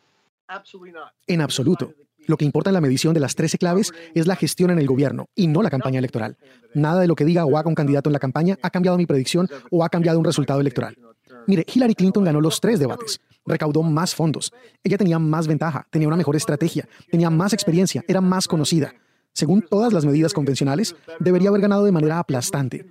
En 1.27 1.41
absoluto. 1.41 1.95
Lo 2.27 2.37
que 2.37 2.45
importa 2.45 2.69
en 2.69 2.75
la 2.75 2.83
medición 2.83 3.15
de 3.15 3.21
las 3.21 3.35
13 3.35 3.57
claves 3.57 3.95
es 4.15 4.27
la 4.27 4.37
gestión 4.37 4.71
en 4.71 4.79
el 4.79 4.87
gobierno 4.87 5.31
y 5.35 5.47
no 5.47 5.63
la 5.63 5.71
campaña 5.71 6.01
electoral. 6.01 6.37
Nada 6.75 7.01
de 7.01 7.07
lo 7.07 7.15
que 7.15 7.25
diga 7.25 7.47
o 7.47 7.57
haga 7.57 7.71
un 7.71 7.75
candidato 7.75 8.11
en 8.11 8.13
la 8.13 8.19
campaña 8.19 8.59
ha 8.61 8.69
cambiado 8.69 8.99
mi 8.99 9.07
predicción 9.07 9.49
o 9.71 9.83
ha 9.83 9.89
cambiado 9.89 10.19
un 10.19 10.27
resultado 10.27 10.61
electoral. 10.61 10.99
Mire, 11.47 11.65
Hillary 11.67 11.95
Clinton 11.95 12.25
ganó 12.25 12.43
los 12.43 12.61
tres 12.61 12.79
debates, 12.79 13.23
recaudó 13.47 13.83
más 13.83 14.15
fondos, 14.15 14.53
ella 14.85 14.99
tenía 14.99 15.19
más 15.19 15.47
ventaja, 15.47 15.87
tenía 15.89 16.09
una 16.09 16.17
mejor 16.19 16.37
estrategia, 16.37 16.87
tenía 17.11 17.31
más 17.31 17.55
experiencia, 17.55 18.05
era 18.07 18.21
más 18.21 18.47
conocida 18.47 18.93
según 19.33 19.63
todas 19.63 19.93
las 19.93 20.05
medidas 20.05 20.33
convencionales, 20.33 20.97
debería 21.21 21.51
haber 21.51 21.61
ganado 21.61 21.85
de 21.85 21.93
manera 21.93 22.19
aplastante. 22.19 22.87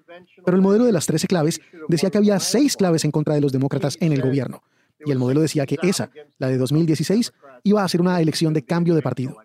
Pero 0.45 0.55
el 0.55 0.63
modelo 0.63 0.85
de 0.85 0.91
las 0.91 1.05
13 1.05 1.27
claves 1.27 1.59
decía 1.87 2.09
que 2.09 2.17
había 2.17 2.39
seis 2.39 2.77
claves 2.77 3.03
en 3.05 3.11
contra 3.11 3.35
de 3.35 3.41
los 3.41 3.51
demócratas 3.51 3.97
en 3.99 4.13
el 4.13 4.21
gobierno. 4.21 4.63
Y 5.05 5.11
el 5.11 5.19
modelo 5.19 5.41
decía 5.41 5.65
que 5.65 5.77
esa, 5.83 6.09
la 6.37 6.47
de 6.47 6.57
2016, 6.57 7.33
iba 7.63 7.83
a 7.83 7.87
ser 7.87 8.01
una 8.01 8.19
elección 8.21 8.53
de 8.53 8.63
cambio 8.63 8.95
de 8.95 9.01
partido. 9.01 9.37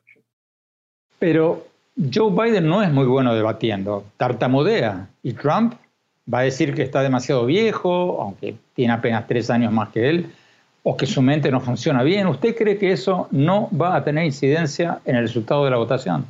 Pero 1.18 1.66
Joe 2.12 2.30
Biden 2.32 2.66
no 2.66 2.82
es 2.82 2.90
muy 2.90 3.04
bueno 3.04 3.34
debatiendo, 3.34 4.04
tartamudea. 4.16 5.08
Y 5.22 5.34
Trump 5.34 5.74
va 6.32 6.40
a 6.40 6.42
decir 6.42 6.74
que 6.74 6.82
está 6.82 7.02
demasiado 7.02 7.46
viejo, 7.46 8.20
aunque 8.22 8.56
tiene 8.74 8.92
apenas 8.92 9.26
tres 9.26 9.50
años 9.50 9.72
más 9.72 9.90
que 9.90 10.08
él, 10.08 10.32
o 10.82 10.96
que 10.96 11.06
su 11.06 11.22
mente 11.22 11.50
no 11.50 11.60
funciona 11.60 12.02
bien. 12.02 12.26
¿Usted 12.26 12.56
cree 12.56 12.78
que 12.78 12.92
eso 12.92 13.28
no 13.30 13.68
va 13.70 13.94
a 13.94 14.04
tener 14.04 14.24
incidencia 14.24 15.00
en 15.04 15.16
el 15.16 15.22
resultado 15.22 15.64
de 15.64 15.70
la 15.70 15.76
votación? 15.76 16.26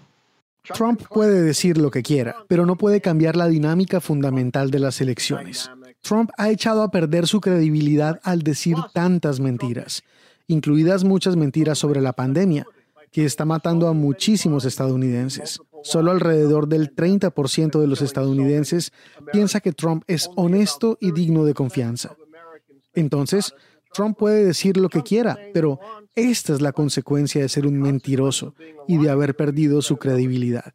Trump 0.62 1.02
puede 1.08 1.42
decir 1.42 1.78
lo 1.78 1.90
que 1.90 2.02
quiera, 2.02 2.36
pero 2.48 2.66
no 2.66 2.76
puede 2.76 3.00
cambiar 3.00 3.36
la 3.36 3.48
dinámica 3.48 4.00
fundamental 4.00 4.70
de 4.70 4.78
las 4.78 5.00
elecciones. 5.00 5.70
Trump 6.02 6.30
ha 6.38 6.50
echado 6.50 6.82
a 6.82 6.90
perder 6.90 7.26
su 7.26 7.40
credibilidad 7.40 8.20
al 8.22 8.42
decir 8.42 8.76
tantas 8.92 9.40
mentiras, 9.40 10.02
incluidas 10.46 11.04
muchas 11.04 11.36
mentiras 11.36 11.78
sobre 11.78 12.00
la 12.00 12.12
pandemia, 12.12 12.66
que 13.10 13.24
está 13.24 13.44
matando 13.44 13.88
a 13.88 13.92
muchísimos 13.92 14.64
estadounidenses. 14.64 15.60
Solo 15.82 16.12
alrededor 16.12 16.68
del 16.68 16.94
30% 16.94 17.80
de 17.80 17.86
los 17.86 18.00
estadounidenses 18.00 18.92
piensa 19.32 19.60
que 19.60 19.72
Trump 19.72 20.04
es 20.06 20.30
honesto 20.36 20.96
y 21.00 21.12
digno 21.12 21.44
de 21.44 21.54
confianza. 21.54 22.16
Entonces, 22.94 23.54
Trump 23.92 24.16
puede 24.16 24.44
decir 24.44 24.76
lo 24.76 24.88
que 24.88 25.02
quiera, 25.02 25.38
pero 25.52 25.78
esta 26.14 26.52
es 26.52 26.60
la 26.60 26.72
consecuencia 26.72 27.42
de 27.42 27.48
ser 27.48 27.66
un 27.66 27.80
mentiroso 27.80 28.54
y 28.88 28.98
de 28.98 29.10
haber 29.10 29.34
perdido 29.36 29.82
su 29.82 29.96
credibilidad. 29.96 30.72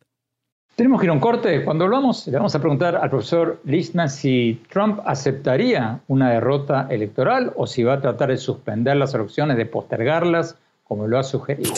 Tenemos 0.75 0.99
que 0.99 1.07
ir 1.07 1.09
a 1.09 1.13
un 1.13 1.19
corte. 1.19 1.65
Cuando 1.65 1.85
hablamos, 1.85 2.27
le 2.27 2.37
vamos 2.37 2.53
a 2.53 2.59
preguntar 2.59 2.95
al 2.95 3.09
profesor 3.09 3.59
Listman 3.63 4.11
si 4.11 4.61
Trump 4.69 4.99
aceptaría 5.05 6.01
una 6.07 6.29
derrota 6.29 6.85
electoral 6.91 7.51
o 7.55 7.65
si 7.65 7.81
va 7.83 7.93
a 7.93 8.01
tratar 8.01 8.29
de 8.29 8.37
suspender 8.37 8.95
las 8.95 9.15
elecciones, 9.15 9.57
de 9.57 9.65
postergarlas, 9.65 10.55
como 10.83 11.07
lo 11.07 11.17
ha 11.17 11.23
sugerido. 11.23 11.73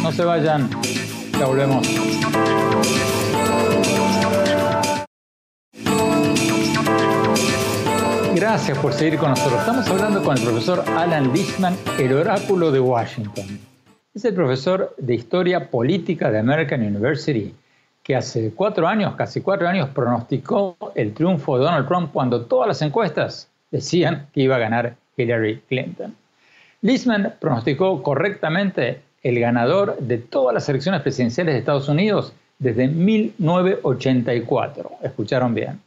No 0.00 0.12
se 0.12 0.24
vayan, 0.24 0.70
ya 1.36 1.46
volvemos. 1.46 1.88
Gracias 8.48 8.78
por 8.78 8.92
seguir 8.92 9.18
con 9.18 9.30
nosotros. 9.30 9.58
Estamos 9.58 9.88
hablando 9.88 10.22
con 10.22 10.38
el 10.38 10.44
profesor 10.44 10.84
Alan 10.96 11.32
Lichtman, 11.32 11.76
el 11.98 12.12
oráculo 12.12 12.70
de 12.70 12.78
Washington. 12.78 13.58
Es 14.14 14.24
el 14.24 14.34
profesor 14.34 14.94
de 14.98 15.16
Historia 15.16 15.68
Política 15.68 16.30
de 16.30 16.38
American 16.38 16.80
University, 16.80 17.52
que 18.04 18.14
hace 18.14 18.52
cuatro 18.54 18.86
años, 18.86 19.16
casi 19.16 19.40
cuatro 19.40 19.66
años, 19.66 19.88
pronosticó 19.88 20.76
el 20.94 21.12
triunfo 21.12 21.58
de 21.58 21.64
Donald 21.64 21.88
Trump 21.88 22.12
cuando 22.12 22.44
todas 22.44 22.68
las 22.68 22.80
encuestas 22.82 23.48
decían 23.72 24.28
que 24.32 24.42
iba 24.42 24.54
a 24.54 24.60
ganar 24.60 24.94
Hillary 25.16 25.60
Clinton. 25.68 26.14
Lichtman 26.82 27.34
pronosticó 27.40 28.00
correctamente 28.00 29.00
el 29.24 29.40
ganador 29.40 29.98
de 29.98 30.18
todas 30.18 30.54
las 30.54 30.68
elecciones 30.68 31.02
presidenciales 31.02 31.52
de 31.52 31.58
Estados 31.58 31.88
Unidos 31.88 32.32
desde 32.60 32.86
1984. 32.86 34.92
Escucharon 35.02 35.52
bien. 35.52 35.80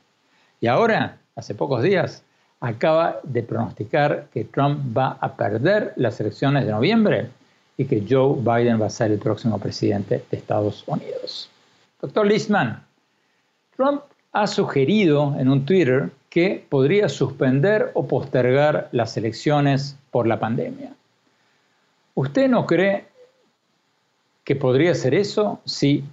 Y 0.60 0.68
ahora, 0.68 1.16
hace 1.38 1.56
pocos 1.56 1.82
días, 1.82 2.22
acaba 2.62 3.20
de 3.24 3.44
pronosticar 3.44 4.28
que 4.34 4.46
Trump 4.46 4.98
va 4.98 5.18
a 5.20 5.36
perder 5.36 5.94
las 5.96 6.20
elecciones 6.20 6.66
de 6.66 6.72
noviembre 6.72 7.30
y 7.78 7.86
que 7.86 8.04
Joe 8.08 8.36
Biden 8.40 8.82
va 8.82 8.88
a 8.88 8.90
ser 8.90 9.12
el 9.12 9.20
próximo 9.20 9.58
presidente 9.60 10.24
de 10.30 10.38
Estados 10.38 10.84
Unidos. 10.86 11.50
Doctor 12.02 12.28
Listman, 12.28 12.84
Trump 13.76 14.02
ha 14.34 14.48
sugerido 14.48 15.36
en 15.40 15.50
un 15.50 15.66
Twitter 15.66 16.10
que 16.30 16.64
podría 16.70 17.10
suspender 17.10 17.92
o 17.94 18.08
postergar 18.08 18.90
las 18.92 19.18
elecciones 19.18 19.98
por 20.12 20.28
la 20.28 20.40
pandemia. 20.40 20.94
¿Usted 22.14 22.50
no 22.50 22.66
cree 22.66 23.06
que 24.44 24.56
podría 24.56 24.94
ser 24.94 25.14
eso 25.14 25.62
si 25.66 26.04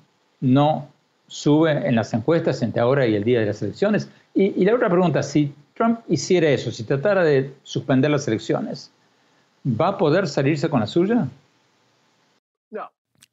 no 0.41 0.89
sube 1.27 1.73
en 1.73 1.97
las 1.97 2.15
encuestas 2.15 2.63
entre 2.63 2.81
ahora 2.81 3.07
y 3.07 3.15
el 3.15 3.25
día 3.25 3.41
de 3.41 3.47
las 3.47 3.61
elecciones? 3.63 4.09
Y, 4.35 4.65
la 4.65 4.75
otra 4.75 4.89
pregunta, 4.89 5.23
si 5.23 5.53
Trump 5.77 6.01
hiciera 6.09 6.49
eso, 6.49 6.71
si 6.73 6.85
tratara 6.85 7.23
de 7.23 7.53
suspender 7.63 8.11
las 8.11 8.27
elecciones, 8.27 8.91
¿va 9.63 9.89
a 9.89 9.99
poder 9.99 10.27
salirse 10.27 10.71
con 10.71 10.81
la 10.81 10.87
suya? 10.87 11.29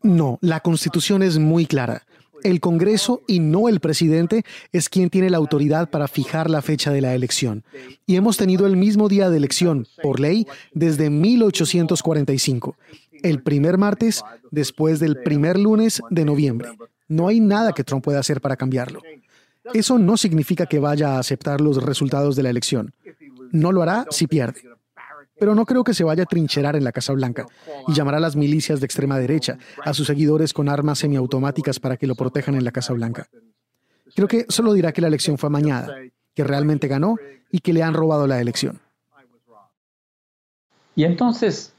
No, 0.02 0.38
la 0.42 0.60
constitución 0.60 1.24
es 1.24 1.38
muy 1.38 1.66
clara. 1.66 2.04
El 2.44 2.60
Congreso 2.60 3.22
y 3.26 3.40
no 3.40 3.70
el 3.70 3.80
presidente 3.80 4.44
es 4.74 4.90
quien 4.90 5.10
tiene 5.10 5.30
la 5.30 5.38
autoridad 5.38 5.90
para 5.90 6.10
fijar 6.10 6.50
la 6.50 6.62
fecha 6.62 6.92
de 6.92 7.00
la 7.00 7.16
elección. 7.16 7.64
Y 8.06 8.18
hemos 8.18 8.36
tenido 8.36 8.68
el 8.68 8.76
mismo 8.76 9.08
día 9.08 9.30
de 9.30 9.38
elección, 9.38 9.88
por 10.02 10.20
ley, 10.20 10.46
desde 10.74 11.10
1845, 11.10 12.76
el 13.24 13.42
primer 13.42 13.78
martes 13.78 14.26
después 14.52 15.00
del 15.00 15.16
primer 15.24 15.58
lunes 15.58 16.02
de 16.10 16.26
noviembre. 16.26 16.68
No 17.08 17.30
hay 17.30 17.40
nada 17.40 17.72
que 17.72 17.86
Trump 17.86 18.04
pueda 18.04 18.20
hacer 18.20 18.42
para 18.42 18.58
cambiarlo. 18.58 19.02
Eso 19.74 19.98
no 19.98 20.18
significa 20.18 20.66
que 20.66 20.80
vaya 20.80 21.16
a 21.16 21.20
aceptar 21.20 21.62
los 21.62 21.82
resultados 21.82 22.36
de 22.36 22.44
la 22.44 22.50
elección. 22.50 22.94
No 23.52 23.72
lo 23.72 23.82
hará 23.82 24.06
si 24.10 24.28
pierde 24.28 24.62
pero 25.44 25.56
no 25.56 25.66
creo 25.66 25.84
que 25.84 25.94
se 25.94 26.04
vaya 26.04 26.24
a 26.24 26.26
trincherar 26.26 26.78
en 26.78 26.84
la 26.84 26.92
Casa 26.92 27.12
Blanca 27.12 27.46
y 27.88 27.94
llamará 27.94 28.16
a 28.16 28.22
las 28.22 28.36
milicias 28.36 28.80
de 28.80 28.86
extrema 28.86 29.20
derecha, 29.20 29.58
a 29.84 29.94
sus 29.94 30.08
seguidores 30.08 30.54
con 30.54 30.70
armas 30.70 31.00
semiautomáticas 31.00 31.80
para 31.80 31.98
que 31.98 32.08
lo 32.08 32.16
protejan 32.16 32.56
en 32.56 32.64
la 32.64 32.72
Casa 32.72 32.94
Blanca. 32.94 33.28
Creo 34.16 34.28
que 34.28 34.46
solo 34.48 34.72
dirá 34.72 34.92
que 34.92 35.02
la 35.02 35.08
elección 35.08 35.38
fue 35.38 35.48
amañada, 35.48 35.96
que 36.34 36.44
realmente 36.44 36.88
ganó 36.88 37.18
y 37.52 37.60
que 37.60 37.74
le 37.74 37.84
han 37.84 37.94
robado 37.94 38.28
la 38.28 38.40
elección. 38.40 38.80
Y 40.96 41.04
entonces, 41.04 41.74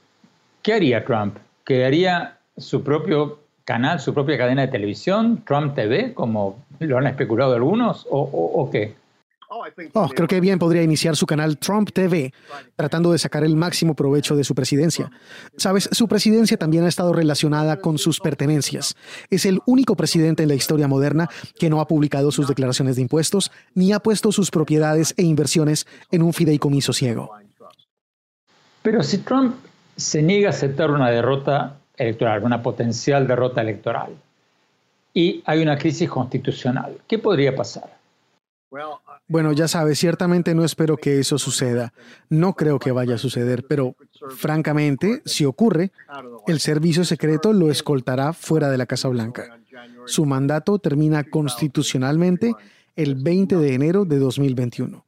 ¿qué 0.63 0.75
haría 0.75 1.05
Trump? 1.05 1.37
¿Que 1.65 1.85
haría 1.85 2.39
su 2.57 2.83
propio 2.83 3.44
canal, 3.65 4.01
su 4.01 4.15
propia 4.15 4.39
cadena 4.39 4.63
de 4.63 4.69
televisión, 4.69 5.43
Trump 5.47 5.75
TV, 5.75 6.15
como 6.15 6.65
lo 6.81 6.99
han 6.99 7.07
especulado 7.07 7.55
algunos, 7.55 8.07
o, 8.11 8.21
o 8.21 8.71
qué? 8.71 8.95
Oh, 9.93 10.09
creo 10.09 10.27
que 10.27 10.41
bien 10.41 10.59
podría 10.59 10.83
iniciar 10.83 11.17
su 11.17 11.27
canal 11.27 11.59
Trump 11.59 11.91
TV, 11.93 12.33
tratando 12.75 13.13
de 13.13 13.19
sacar 13.19 13.45
el 13.45 13.55
máximo 13.55 13.95
provecho 13.95 14.35
de 14.35 14.43
su 14.43 14.55
presidencia. 14.55 15.11
Sabes, 15.57 15.89
su 15.93 16.09
presidencia 16.09 16.57
también 16.57 16.85
ha 16.85 16.89
estado 16.89 17.13
relacionada 17.13 17.77
con 17.77 17.99
sus 17.99 18.19
pertenencias. 18.19 18.97
Es 19.31 19.47
el 19.47 19.61
único 19.67 19.95
presidente 19.95 20.43
en 20.43 20.49
la 20.49 20.57
historia 20.57 20.89
moderna 20.89 21.29
que 21.59 21.71
no 21.71 21.81
ha 21.81 21.87
publicado 21.87 22.33
sus 22.33 22.49
declaraciones 22.49 22.97
de 22.97 23.03
impuestos 23.03 23.53
ni 23.75 23.93
ha 23.93 24.01
puesto 24.01 24.33
sus 24.33 24.51
propiedades 24.51 25.15
e 25.17 25.23
inversiones 25.23 25.87
en 26.11 26.23
un 26.23 26.33
fideicomiso 26.33 26.93
ciego. 26.93 27.31
Pero 28.83 29.03
si 29.03 29.19
Trump 29.19 29.55
se 29.97 30.21
niega 30.23 30.49
a 30.49 30.51
aceptar 30.51 30.91
una 30.91 31.11
derrota 31.11 31.77
electoral, 31.97 32.43
una 32.43 32.63
potencial 32.63 33.27
derrota 33.27 33.61
electoral, 33.61 34.17
y 35.13 35.43
hay 35.47 35.63
una 35.63 35.79
crisis 35.79 36.11
constitucional, 36.11 36.99
¿qué 37.07 37.19
podría 37.19 37.55
pasar? 37.55 37.95
Bueno, 39.29 39.53
ya 39.53 39.69
sabes, 39.69 39.99
ciertamente 39.99 40.55
no 40.55 40.65
espero 40.65 40.97
que 40.97 41.21
eso 41.21 41.39
suceda. 41.39 41.93
No 42.29 42.55
creo 42.55 42.79
que 42.79 42.93
vaya 42.93 43.15
a 43.15 43.19
suceder, 43.19 43.65
pero 43.69 43.95
francamente, 44.37 45.23
si 45.25 45.45
ocurre, 45.45 45.93
el 46.47 46.61
servicio 46.61 47.05
secreto 47.05 47.53
lo 47.53 47.71
escoltará 47.71 48.33
fuera 48.33 48.69
de 48.69 48.79
la 48.79 48.87
Casa 48.87 49.09
Blanca. 49.09 49.59
Su 50.07 50.27
mandato 50.27 50.79
termina 50.79 51.25
constitucionalmente 51.25 52.53
el 52.97 53.15
20 53.15 53.57
de 53.57 53.75
enero 53.75 54.05
de 54.05 54.19
2021. 54.19 55.05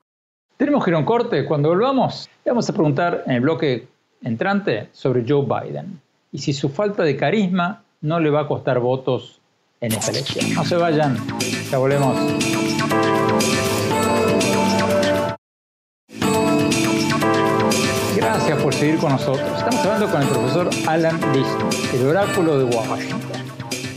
Tenemos 0.56 0.84
que 0.84 0.90
ir 0.90 0.94
a 0.94 0.98
un 0.98 1.04
corte. 1.04 1.44
Cuando 1.44 1.68
volvamos, 1.68 2.30
le 2.44 2.52
vamos 2.52 2.68
a 2.70 2.72
preguntar 2.72 3.24
en 3.26 3.32
el 3.32 3.40
bloque 3.40 3.88
entrante 4.22 4.88
sobre 4.92 5.24
Joe 5.28 5.44
Biden 5.44 6.00
y 6.36 6.38
si 6.38 6.52
su 6.52 6.68
falta 6.68 7.02
de 7.02 7.16
carisma 7.16 7.82
no 8.02 8.20
le 8.20 8.28
va 8.28 8.42
a 8.42 8.46
costar 8.46 8.78
votos 8.78 9.40
en 9.80 9.92
esta 9.92 10.10
elección. 10.10 10.52
No 10.52 10.66
se 10.66 10.76
vayan, 10.76 11.16
ya 11.70 11.78
volvemos. 11.78 12.14
Gracias 18.14 18.62
por 18.62 18.74
seguir 18.74 18.98
con 18.98 19.12
nosotros. 19.12 19.48
Estamos 19.56 19.76
hablando 19.76 20.10
con 20.10 20.20
el 20.20 20.28
profesor 20.28 20.70
Alan 20.86 21.18
Listo, 21.32 21.70
el 21.94 22.06
oráculo 22.06 22.58
de 22.58 22.64
Washington. 22.64 23.42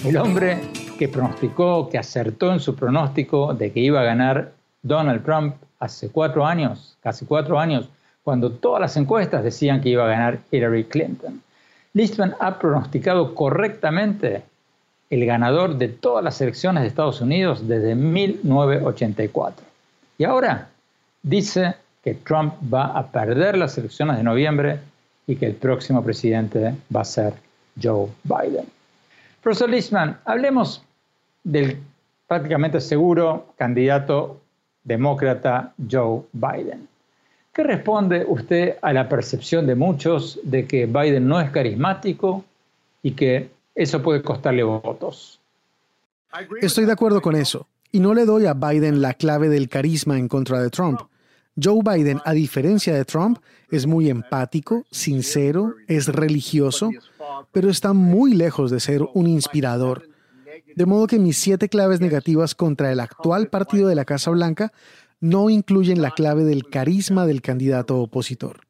El 0.06 0.16
hombre 0.16 0.62
que 0.98 1.10
pronosticó, 1.10 1.90
que 1.90 1.98
acertó 1.98 2.54
en 2.54 2.62
su 2.62 2.74
pronóstico 2.74 3.54
de 3.54 3.74
que 3.74 3.82
iba 3.82 4.00
a 4.00 4.04
ganar 4.06 4.54
Donald 4.82 5.26
Trump 5.26 5.56
hace 5.78 6.10
cuatro 6.10 6.46
años, 6.46 6.96
casi 7.02 7.26
cuatro 7.26 7.60
años, 7.60 7.90
cuando 8.24 8.50
todas 8.50 8.80
las 8.80 8.96
encuestas 8.96 9.44
decían 9.44 9.82
que 9.82 9.90
iba 9.90 10.06
a 10.06 10.08
ganar 10.08 10.40
Hillary 10.50 10.86
Clinton. 10.86 11.42
Listman 11.94 12.36
ha 12.40 12.60
pronosticado 12.60 13.34
correctamente 13.34 14.44
el 15.10 15.26
ganador 15.26 15.78
de 15.78 15.88
todas 15.88 16.24
las 16.24 16.40
elecciones 16.42 16.84
de 16.84 16.88
Estados 16.88 17.20
Unidos 17.22 17.68
desde 17.68 17.96
1984. 17.96 19.66
Y 20.18 20.24
ahora 20.24 20.70
dice 21.24 21.76
que 22.04 22.14
Trump 22.14 22.54
va 22.72 22.86
a 22.86 23.08
perder 23.08 23.58
las 23.58 23.78
elecciones 23.78 24.18
de 24.18 24.24
noviembre 24.24 24.80
y 25.26 25.36
que 25.36 25.48
el 25.48 25.56
próximo 25.56 26.04
presidente 26.04 26.76
va 26.96 27.02
a 27.02 27.06
ser 27.06 27.34
Joe 27.82 28.08
Biden. 28.24 28.66
Profesor 29.42 29.70
Lisman, 29.70 30.18
hablemos 30.26 30.84
del 31.44 31.78
prácticamente 32.28 32.82
seguro 32.82 33.54
candidato 33.58 34.42
demócrata 34.84 35.74
Joe 35.90 36.24
Biden. 36.34 36.89
¿Qué 37.60 37.64
responde 37.64 38.24
usted 38.26 38.78
a 38.82 38.94
la 38.94 39.10
percepción 39.10 39.68
de 39.68 39.76
muchos 39.76 40.40
de 40.44 40.66
que 40.66 40.86
Biden 40.86 41.28
no 41.28 41.42
es 41.42 41.52
carismático 41.52 42.46
y 43.04 43.12
que 43.12 43.50
eso 43.76 44.02
puede 44.02 44.22
costarle 44.22 44.64
votos? 44.64 45.42
Estoy 46.62 46.86
de 46.86 46.94
acuerdo 46.94 47.20
con 47.20 47.36
eso. 47.36 47.68
Y 47.92 48.00
no 48.00 48.14
le 48.14 48.24
doy 48.24 48.46
a 48.46 48.54
Biden 48.54 49.02
la 49.02 49.14
clave 49.14 49.50
del 49.50 49.68
carisma 49.68 50.18
en 50.18 50.30
contra 50.30 50.62
de 50.62 50.70
Trump. 50.70 51.02
Joe 51.62 51.82
Biden, 51.84 52.22
a 52.24 52.32
diferencia 52.32 52.94
de 52.96 53.04
Trump, 53.04 53.40
es 53.70 53.86
muy 53.86 54.10
empático, 54.10 54.86
sincero, 54.90 55.76
es 55.90 56.08
religioso, 56.08 56.92
pero 57.52 57.70
está 57.70 57.92
muy 57.92 58.36
lejos 58.36 58.72
de 58.72 58.80
ser 58.80 59.02
un 59.14 59.28
inspirador. 59.28 60.08
De 60.78 60.86
modo 60.86 61.08
que 61.08 61.20
mis 61.20 61.38
siete 61.38 61.68
claves 61.68 62.00
negativas 62.00 62.56
contra 62.56 62.90
el 62.90 63.02
actual 63.02 63.50
partido 63.50 63.90
de 63.90 63.96
la 63.96 64.06
Casa 64.06 64.32
Blanca 64.32 64.72
no 65.20 65.50
incluyen 65.50 66.02
la 66.02 66.12
clave 66.12 66.44
del 66.44 66.70
carisma 66.70 67.26
del 67.26 67.42
candidato 67.42 68.00
opositor. 68.00 68.62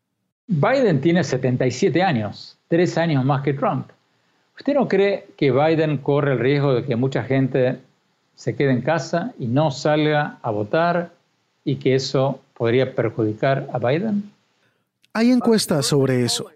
Biden 0.47 0.99
tiene 0.99 1.23
77 1.23 2.01
años, 2.01 2.57
tres 2.67 2.97
años 2.97 3.23
más 3.23 3.43
que 3.43 3.53
Trump. 3.53 3.87
¿Usted 4.57 4.73
no 4.73 4.87
cree 4.87 5.27
que 5.37 5.51
Biden 5.51 5.99
corre 5.99 6.33
el 6.33 6.39
riesgo 6.39 6.73
de 6.73 6.83
que 6.83 6.95
mucha 6.95 7.23
gente 7.23 7.79
se 8.35 8.55
quede 8.55 8.71
en 8.71 8.81
casa 8.81 9.33
y 9.37 9.47
no 9.47 9.69
salga 9.71 10.39
a 10.41 10.49
votar 10.49 11.11
y 11.63 11.75
que 11.75 11.95
eso 11.95 12.41
podría 12.55 12.95
perjudicar 12.95 13.69
a 13.71 13.77
Biden? 13.77 14.31
Hay 15.13 15.31
encuestas 15.31 15.85
sobre 15.85 16.23
eso. 16.23 16.49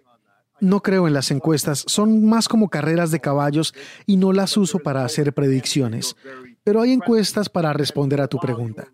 No 0.60 0.82
creo 0.82 1.08
en 1.08 1.14
las 1.14 1.30
encuestas, 1.30 1.84
son 1.88 2.26
más 2.26 2.48
como 2.48 2.70
carreras 2.70 3.12
de 3.12 3.20
caballos 3.20 3.74
y 4.06 4.18
no 4.18 4.34
las 4.34 4.56
uso 4.58 4.80
para 4.80 5.04
hacer 5.04 5.34
predicciones. 5.34 6.16
Pero 6.64 6.82
hay 6.82 6.94
encuestas 6.94 7.50
para 7.50 7.74
responder 7.74 8.22
a 8.22 8.28
tu 8.28 8.38
pregunta. 8.40 8.88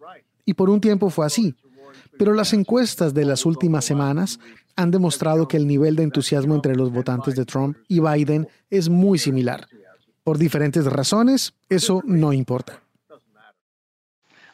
Y 0.49 0.55
por 0.55 0.71
un 0.71 0.81
tiempo 0.81 1.11
fue 1.11 1.27
así. 1.27 1.53
Pero 2.17 2.33
las 2.33 2.53
encuestas 2.53 3.13
de 3.13 3.23
las 3.23 3.45
últimas 3.45 3.85
semanas 3.85 4.39
han 4.75 4.89
demostrado 4.89 5.47
que 5.47 5.57
el 5.57 5.67
nivel 5.67 5.95
de 5.95 6.01
entusiasmo 6.01 6.55
entre 6.55 6.75
los 6.75 6.91
votantes 6.91 7.35
de 7.35 7.45
Trump 7.45 7.77
y 7.87 7.99
Biden 7.99 8.47
es 8.71 8.89
muy 8.89 9.19
similar. 9.19 9.67
Por 10.23 10.39
diferentes 10.39 10.87
razones, 10.87 11.53
eso 11.69 12.01
no 12.03 12.33
importa. 12.33 12.79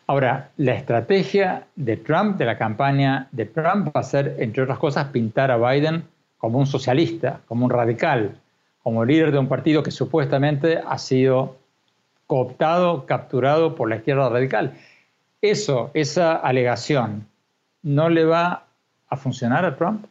Ahora, 0.05 0.51
la 0.57 0.73
estrategia 0.73 1.67
de 1.77 1.95
Trump, 1.95 2.37
de 2.37 2.43
la 2.43 2.57
campaña 2.57 3.29
de 3.31 3.45
Trump, 3.45 3.95
va 3.95 4.01
a 4.01 4.03
ser, 4.03 4.35
entre 4.39 4.63
otras 4.63 4.79
cosas, 4.79 5.07
pintar 5.13 5.49
a 5.49 5.55
Biden 5.55 6.03
como 6.37 6.59
un 6.59 6.65
socialista, 6.65 7.39
como 7.47 7.63
un 7.63 7.71
radical, 7.71 8.37
como 8.83 9.05
líder 9.05 9.31
de 9.31 9.39
un 9.39 9.47
partido 9.47 9.81
que 9.81 9.91
supuestamente 9.91 10.77
ha 10.77 10.97
sido 10.97 11.55
cooptado, 12.27 13.05
capturado 13.05 13.75
por 13.75 13.89
la 13.89 13.95
izquierda 13.95 14.27
radical. 14.27 14.73
Eso, 15.51 15.91
esa 15.93 16.37
alegación, 16.37 17.27
¿no 17.83 18.09
le 18.09 18.25
va 18.25 18.65
a 19.07 19.15
funcionar 19.15 19.63
a 19.63 19.75
Trump? 19.75 20.07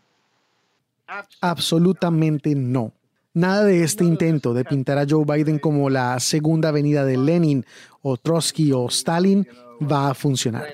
Absolutamente 1.40 2.54
no. 2.54 2.92
Nada 3.32 3.64
de 3.64 3.82
este 3.82 4.04
intento 4.04 4.54
de 4.54 4.64
pintar 4.64 4.96
a 4.96 5.06
Joe 5.08 5.24
Biden 5.24 5.58
como 5.58 5.90
la 5.90 6.20
segunda 6.20 6.70
venida 6.70 7.04
de 7.04 7.16
Lenin 7.16 7.66
o 8.00 8.16
Trotsky 8.16 8.70
o 8.70 8.86
Stalin 8.86 9.44
va 9.82 10.10
a 10.10 10.14
funcionar. 10.14 10.68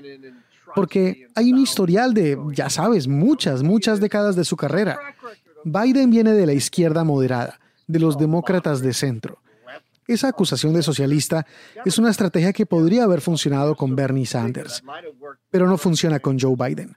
Porque 0.74 1.26
hay 1.34 1.54
un 1.54 1.58
historial 1.58 2.12
de, 2.12 2.38
ya 2.52 2.68
sabes, 2.68 3.08
muchas, 3.08 3.62
muchas 3.62 3.98
décadas 3.98 4.36
de 4.36 4.44
su 4.44 4.58
carrera. 4.58 4.98
Biden 5.64 6.10
viene 6.10 6.34
de 6.34 6.44
la 6.44 6.52
izquierda 6.52 7.02
moderada, 7.02 7.58
de 7.86 7.98
los 7.98 8.18
demócratas 8.18 8.82
de 8.82 8.92
centro. 8.92 9.38
Esa 10.10 10.26
acusación 10.26 10.72
de 10.74 10.82
socialista 10.82 11.46
es 11.84 11.96
una 11.96 12.10
estrategia 12.10 12.52
que 12.52 12.66
podría 12.66 13.04
haber 13.04 13.20
funcionado 13.20 13.76
con 13.76 13.94
Bernie 13.94 14.26
Sanders, 14.26 14.82
pero 15.52 15.68
no 15.68 15.78
funciona 15.78 16.18
con 16.18 16.36
Joe 16.36 16.56
Biden. 16.56 16.96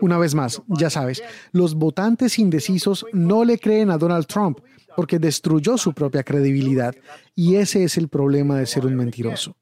Una 0.00 0.18
vez 0.18 0.34
más, 0.34 0.60
ya 0.66 0.90
sabes, 0.90 1.22
los 1.52 1.76
votantes 1.76 2.40
indecisos 2.40 3.06
no 3.12 3.44
le 3.44 3.56
creen 3.56 3.92
a 3.92 3.98
Donald 3.98 4.26
Trump 4.26 4.58
porque 4.96 5.20
destruyó 5.20 5.78
su 5.78 5.92
propia 5.92 6.24
credibilidad 6.24 6.92
y 7.36 7.54
ese 7.54 7.84
es 7.84 7.96
el 7.96 8.08
problema 8.08 8.58
de 8.58 8.66
ser 8.66 8.84
un 8.84 8.96
mentiroso. 8.96 9.54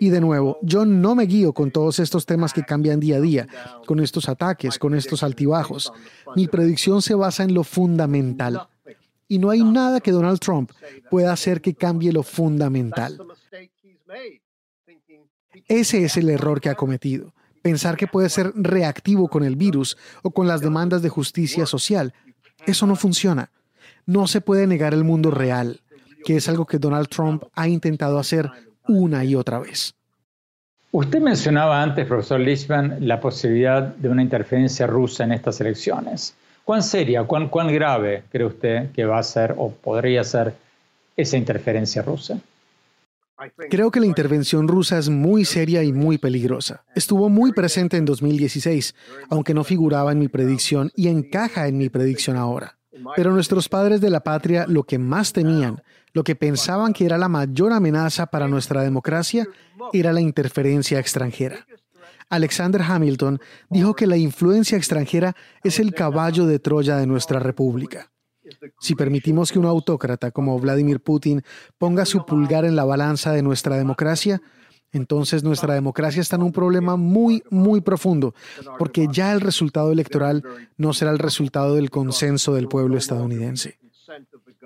Y 0.00 0.10
de 0.10 0.20
nuevo, 0.20 0.58
yo 0.62 0.84
no 0.84 1.14
me 1.14 1.26
guío 1.26 1.52
con 1.52 1.70
todos 1.70 2.00
estos 2.00 2.26
temas 2.26 2.52
que 2.52 2.64
cambian 2.64 2.98
día 2.98 3.18
a 3.18 3.20
día, 3.20 3.46
con 3.86 4.00
estos 4.00 4.28
ataques, 4.28 4.80
con 4.80 4.96
estos 4.96 5.22
altibajos. 5.22 5.92
Mi 6.34 6.48
predicción 6.48 7.02
se 7.02 7.14
basa 7.14 7.44
en 7.44 7.54
lo 7.54 7.62
fundamental. 7.62 8.66
Y 9.32 9.38
no 9.38 9.48
hay 9.48 9.62
nada 9.62 10.02
que 10.02 10.10
Donald 10.10 10.40
Trump 10.40 10.72
pueda 11.08 11.32
hacer 11.32 11.62
que 11.62 11.72
cambie 11.72 12.12
lo 12.12 12.22
fundamental. 12.22 13.18
Ese 15.66 16.04
es 16.04 16.18
el 16.18 16.28
error 16.28 16.60
que 16.60 16.68
ha 16.68 16.74
cometido. 16.74 17.32
Pensar 17.62 17.96
que 17.96 18.06
puede 18.06 18.28
ser 18.28 18.52
reactivo 18.54 19.28
con 19.28 19.42
el 19.42 19.56
virus 19.56 19.96
o 20.22 20.32
con 20.32 20.46
las 20.46 20.60
demandas 20.60 21.00
de 21.00 21.08
justicia 21.08 21.64
social. 21.64 22.12
Eso 22.66 22.86
no 22.86 22.94
funciona. 22.94 23.50
No 24.04 24.26
se 24.26 24.42
puede 24.42 24.66
negar 24.66 24.92
el 24.92 25.02
mundo 25.02 25.30
real, 25.30 25.80
que 26.26 26.36
es 26.36 26.46
algo 26.50 26.66
que 26.66 26.76
Donald 26.76 27.08
Trump 27.08 27.44
ha 27.54 27.68
intentado 27.68 28.18
hacer 28.18 28.50
una 28.86 29.24
y 29.24 29.34
otra 29.34 29.60
vez. 29.60 29.94
Usted 30.90 31.22
mencionaba 31.22 31.82
antes, 31.82 32.06
profesor 32.06 32.38
Lichman, 32.38 32.98
la 33.00 33.18
posibilidad 33.18 33.82
de 33.82 34.10
una 34.10 34.20
interferencia 34.20 34.86
rusa 34.86 35.24
en 35.24 35.32
estas 35.32 35.58
elecciones. 35.62 36.34
¿Cuán 36.64 36.82
seria, 36.82 37.24
cuán, 37.24 37.48
cuán 37.48 37.72
grave 37.72 38.24
cree 38.30 38.46
usted 38.46 38.92
que 38.92 39.04
va 39.04 39.18
a 39.18 39.22
ser 39.22 39.54
o 39.56 39.70
podría 39.70 40.22
ser 40.22 40.54
esa 41.16 41.36
interferencia 41.36 42.02
rusa? 42.02 42.38
Creo 43.70 43.90
que 43.90 44.00
la 44.00 44.06
intervención 44.06 44.68
rusa 44.68 44.98
es 44.98 45.08
muy 45.08 45.44
seria 45.44 45.82
y 45.82 45.92
muy 45.92 46.18
peligrosa. 46.18 46.84
Estuvo 46.94 47.28
muy 47.28 47.52
presente 47.52 47.96
en 47.96 48.04
2016, 48.04 48.94
aunque 49.30 49.54
no 49.54 49.64
figuraba 49.64 50.12
en 50.12 50.20
mi 50.20 50.28
predicción 50.28 50.92
y 50.94 51.08
encaja 51.08 51.66
en 51.66 51.78
mi 51.78 51.88
predicción 51.88 52.36
ahora. 52.36 52.78
Pero 53.16 53.32
nuestros 53.32 53.68
padres 53.68 54.00
de 54.00 54.10
la 54.10 54.20
patria 54.20 54.66
lo 54.68 54.84
que 54.84 54.98
más 54.98 55.32
temían, 55.32 55.82
lo 56.12 56.22
que 56.22 56.36
pensaban 56.36 56.92
que 56.92 57.06
era 57.06 57.18
la 57.18 57.28
mayor 57.28 57.72
amenaza 57.72 58.26
para 58.26 58.46
nuestra 58.46 58.82
democracia, 58.82 59.46
era 59.92 60.12
la 60.12 60.20
interferencia 60.20 61.00
extranjera. 61.00 61.66
Alexander 62.32 62.80
Hamilton 62.80 63.40
dijo 63.68 63.92
que 63.94 64.06
la 64.06 64.16
influencia 64.16 64.78
extranjera 64.78 65.36
es 65.62 65.78
el 65.78 65.92
caballo 65.92 66.46
de 66.46 66.58
Troya 66.58 66.96
de 66.96 67.06
nuestra 67.06 67.38
república. 67.38 68.10
Si 68.80 68.94
permitimos 68.94 69.52
que 69.52 69.58
un 69.58 69.66
autócrata 69.66 70.30
como 70.30 70.58
Vladimir 70.58 71.00
Putin 71.00 71.42
ponga 71.76 72.06
su 72.06 72.24
pulgar 72.24 72.64
en 72.64 72.74
la 72.74 72.86
balanza 72.86 73.32
de 73.32 73.42
nuestra 73.42 73.76
democracia, 73.76 74.40
entonces 74.92 75.44
nuestra 75.44 75.74
democracia 75.74 76.22
está 76.22 76.36
en 76.36 76.44
un 76.44 76.52
problema 76.52 76.96
muy, 76.96 77.42
muy 77.50 77.82
profundo, 77.82 78.34
porque 78.78 79.08
ya 79.12 79.32
el 79.32 79.42
resultado 79.42 79.92
electoral 79.92 80.42
no 80.78 80.94
será 80.94 81.10
el 81.10 81.18
resultado 81.18 81.74
del 81.74 81.90
consenso 81.90 82.54
del 82.54 82.66
pueblo 82.66 82.96
estadounidense. 82.96 83.78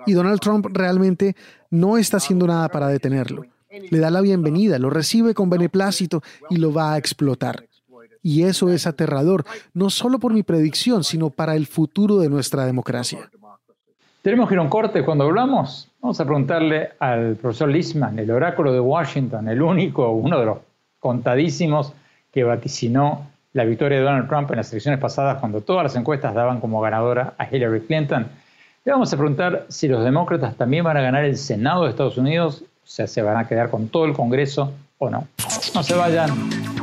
Y 0.05 0.13
Donald 0.13 0.39
Trump 0.39 0.67
realmente 0.71 1.35
no 1.69 1.97
está 1.97 2.15
haciendo 2.15 2.47
nada 2.47 2.69
para 2.69 2.87
detenerlo. 2.87 3.43
Le 3.89 3.99
da 3.99 4.09
la 4.09 4.21
bienvenida, 4.21 4.79
lo 4.79 4.89
recibe 4.89 5.33
con 5.33 5.49
beneplácito 5.49 6.21
y 6.49 6.57
lo 6.57 6.73
va 6.73 6.93
a 6.93 6.97
explotar. 6.97 7.65
Y 8.21 8.43
eso 8.43 8.69
es 8.69 8.87
aterrador, 8.87 9.45
no 9.73 9.89
solo 9.89 10.19
por 10.19 10.33
mi 10.33 10.43
predicción, 10.43 11.03
sino 11.03 11.29
para 11.29 11.55
el 11.55 11.65
futuro 11.65 12.17
de 12.19 12.29
nuestra 12.29 12.65
democracia. 12.65 13.29
Tenemos 14.21 14.49
que 14.49 14.55
ir 14.55 14.59
a 14.59 14.63
un 14.63 14.69
corte. 14.69 15.05
Cuando 15.05 15.23
hablamos, 15.23 15.89
vamos 16.01 16.19
a 16.19 16.25
preguntarle 16.25 16.89
al 16.99 17.35
profesor 17.37 17.69
Lisman, 17.69 18.19
el 18.19 18.29
oráculo 18.29 18.73
de 18.73 18.79
Washington, 18.79 19.47
el 19.47 19.61
único, 19.61 20.11
uno 20.11 20.39
de 20.39 20.45
los 20.45 20.57
contadísimos 20.99 21.93
que 22.33 22.43
vaticinó 22.43 23.27
la 23.53 23.63
victoria 23.63 23.99
de 23.99 24.03
Donald 24.03 24.27
Trump 24.27 24.51
en 24.51 24.57
las 24.57 24.71
elecciones 24.71 24.99
pasadas 24.99 25.39
cuando 25.39 25.61
todas 25.61 25.83
las 25.83 25.95
encuestas 25.95 26.33
daban 26.33 26.59
como 26.59 26.81
ganadora 26.81 27.35
a 27.37 27.47
Hillary 27.49 27.81
Clinton. 27.81 28.27
Le 28.83 28.91
vamos 28.91 29.11
a 29.13 29.17
preguntar 29.17 29.65
si 29.69 29.87
los 29.87 30.03
demócratas 30.03 30.55
también 30.55 30.83
van 30.83 30.97
a 30.97 31.01
ganar 31.01 31.23
el 31.23 31.37
Senado 31.37 31.83
de 31.83 31.91
Estados 31.91 32.17
Unidos, 32.17 32.63
o 32.87 32.89
sea, 32.89 33.05
se 33.05 33.21
van 33.21 33.35
a 33.35 33.45
quedar 33.47 33.69
con 33.69 33.89
todo 33.89 34.05
el 34.05 34.13
Congreso 34.13 34.71
o 34.97 35.09
no. 35.09 35.27
No 35.75 35.83
se 35.83 35.93
vayan, 35.93 36.29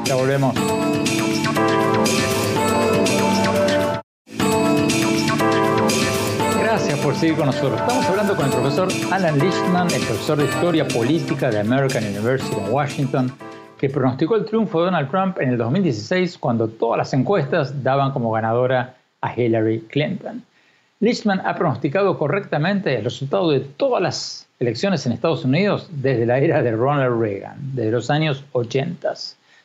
ya 0.05 0.15
volvemos. 0.15 0.55
por 7.05 7.15
seguir 7.17 7.37
con 7.37 7.47
nosotros. 7.47 7.79
Estamos 7.83 8.07
hablando 8.07 8.35
con 8.35 8.47
el 8.47 8.53
profesor 8.53 8.89
Alan 9.11 9.39
Lichtman, 9.39 9.91
el 9.91 10.01
profesor 10.07 10.39
de 10.39 10.47
Historia 10.47 10.89
Política 10.89 11.51
de 11.51 11.61
American 11.61 12.03
University 12.03 12.57
en 12.57 12.73
Washington, 12.73 13.33
que 13.79 13.91
pronosticó 13.91 14.37
el 14.37 14.47
triunfo 14.47 14.81
de 14.81 14.87
Donald 14.87 15.11
Trump 15.11 15.39
en 15.39 15.51
el 15.51 15.59
2016 15.59 16.39
cuando 16.39 16.67
todas 16.67 16.97
las 16.97 17.13
encuestas 17.13 17.83
daban 17.83 18.11
como 18.13 18.31
ganadora 18.31 18.97
a 19.21 19.39
Hillary 19.39 19.81
Clinton. 19.81 20.43
Lichtman 21.01 21.41
ha 21.45 21.55
pronosticado 21.55 22.17
correctamente 22.19 22.97
el 22.97 23.05
resultado 23.05 23.51
de 23.51 23.61
todas 23.61 24.03
las 24.03 24.47
elecciones 24.59 25.05
en 25.05 25.13
Estados 25.13 25.45
Unidos 25.45 25.89
desde 25.91 26.27
la 26.27 26.39
era 26.39 26.63
de 26.63 26.73
Ronald 26.73 27.21
Reagan, 27.21 27.57
desde 27.75 27.91
los 27.91 28.11
años 28.11 28.45
80. 28.53 29.13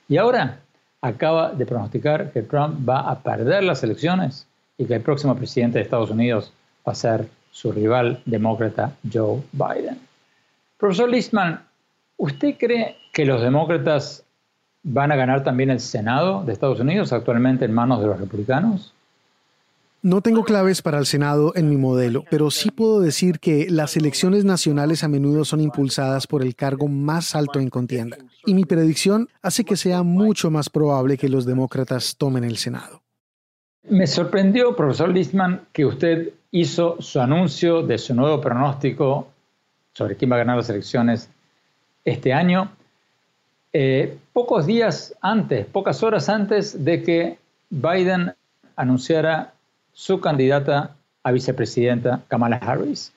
Y 0.07 0.17
ahora 0.17 0.59
acaba 1.01 1.51
de 1.51 1.65
pronosticar 1.65 2.31
que 2.31 2.41
Trump 2.41 2.87
va 2.87 3.01
a 3.01 3.19
perder 3.19 3.63
las 3.63 3.83
elecciones 3.83 4.47
y 4.77 4.85
que 4.85 4.95
el 4.95 5.01
próximo 5.01 5.35
presidente 5.35 5.77
de 5.77 5.83
Estados 5.83 6.09
Unidos 6.09 6.51
va 6.87 6.93
a 6.93 6.95
ser 6.95 7.27
su 7.51 7.71
rival 7.71 8.21
demócrata 8.25 8.93
Joe 9.11 9.41
Biden. 9.51 9.99
Profesor 10.77 11.09
Listman, 11.09 11.61
¿usted 12.17 12.55
cree 12.57 12.97
que 13.13 13.25
los 13.25 13.41
demócratas 13.41 14.23
van 14.83 15.11
a 15.11 15.15
ganar 15.15 15.43
también 15.43 15.69
el 15.69 15.79
Senado 15.79 16.43
de 16.43 16.53
Estados 16.53 16.79
Unidos 16.79 17.11
actualmente 17.13 17.65
en 17.65 17.73
manos 17.73 18.01
de 18.01 18.07
los 18.07 18.19
republicanos? 18.19 18.93
No 20.01 20.21
tengo 20.21 20.45
claves 20.45 20.81
para 20.81 20.97
el 20.97 21.05
Senado 21.05 21.51
en 21.55 21.69
mi 21.69 21.75
modelo, 21.75 22.23
pero 22.31 22.51
sí 22.51 22.71
puedo 22.71 23.01
decir 23.01 23.39
que 23.39 23.67
las 23.69 23.97
elecciones 23.97 24.45
nacionales 24.45 25.03
a 25.03 25.09
menudo 25.09 25.43
son 25.43 25.59
impulsadas 25.59 26.25
por 26.25 26.41
el 26.41 26.55
cargo 26.55 26.87
más 26.87 27.35
alto 27.35 27.59
en 27.59 27.69
contienda. 27.69 28.17
Y 28.45 28.53
mi 28.53 28.63
predicción 28.63 29.27
hace 29.41 29.65
que 29.65 29.75
sea 29.75 30.03
mucho 30.03 30.49
más 30.51 30.69
probable 30.69 31.17
que 31.17 31.27
los 31.27 31.45
demócratas 31.45 32.15
tomen 32.17 32.45
el 32.45 32.55
Senado. 32.55 33.01
Me 33.89 34.07
sorprendió, 34.07 34.73
profesor 34.73 35.09
Listman, 35.09 35.63
que 35.73 35.85
usted 35.85 36.29
hizo 36.51 36.95
su 37.01 37.19
anuncio 37.19 37.83
de 37.83 37.97
su 37.97 38.13
nuevo 38.13 38.39
pronóstico 38.39 39.27
sobre 39.91 40.15
quién 40.15 40.31
va 40.31 40.35
a 40.35 40.39
ganar 40.39 40.55
las 40.55 40.69
elecciones 40.69 41.29
este 42.05 42.31
año, 42.31 42.71
eh, 43.73 44.17
pocos 44.31 44.65
días 44.65 45.13
antes, 45.19 45.65
pocas 45.65 46.01
horas 46.03 46.29
antes 46.29 46.85
de 46.85 47.03
que 47.03 47.37
Biden 47.69 48.33
anunciara 48.77 49.53
su 49.99 50.21
candidata 50.21 50.95
a 51.23 51.31
vicepresidenta 51.33 52.23
Kamala 52.29 52.55
Harris. 52.55 53.11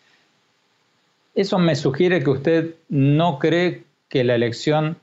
Eso 1.32 1.56
me 1.60 1.76
sugiere 1.76 2.24
que 2.24 2.30
usted 2.30 2.74
no 2.88 3.38
cree 3.38 3.84
que 4.08 4.24
la 4.24 4.34
elección 4.34 4.96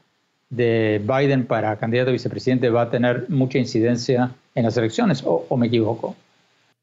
de 0.50 1.02
Biden 1.02 1.46
para 1.46 1.78
candidato 1.78 2.10
a 2.10 2.12
vicepresidente 2.12 2.70
va 2.70 2.82
a 2.82 2.92
tener 2.92 3.30
mucha 3.30 3.60
incidencia 3.60 4.32
en 4.56 4.66
las 4.66 4.76
elecciones, 4.76 5.24
o 5.26 5.56
me 5.56 5.68
equivoco. 5.68 6.18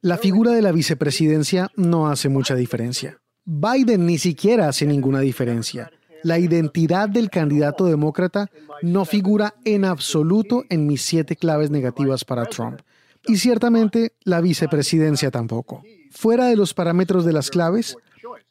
La 0.01 0.17
figura 0.17 0.53
de 0.53 0.63
la 0.63 0.73
vicepresidencia 0.73 1.69
no 1.77 2.09
hace 2.09 2.31
mucha 2.31 2.55
diferencia. 2.55 3.19
Biden 3.45 4.07
ni 4.07 4.17
siquiera 4.17 4.69
hace 4.69 4.87
ninguna 4.87 5.21
diferencia. 5.21 5.91
La 6.23 6.39
identidad 6.39 7.11
del 7.11 7.29
candidato 7.29 7.85
demócrata 7.85 8.49
no 8.81 9.05
figura 9.05 9.53
en 9.67 9.85
absoluto 9.85 10.65
en 10.71 10.87
mis 10.87 11.03
siete 11.03 11.37
claves 11.37 11.71
negativas 11.71 12.25
para 12.25 12.47
Trump. 12.47 12.81
Y 13.27 13.37
ciertamente 13.37 14.13
la 14.25 14.41
vicepresidencia 14.41 15.31
tampoco. 15.31 15.83
Fuera 16.11 16.47
de 16.47 16.57
los 16.57 16.75
parámetros 16.75 17.25
de 17.25 17.33
las 17.33 17.51
claves, 17.51 17.97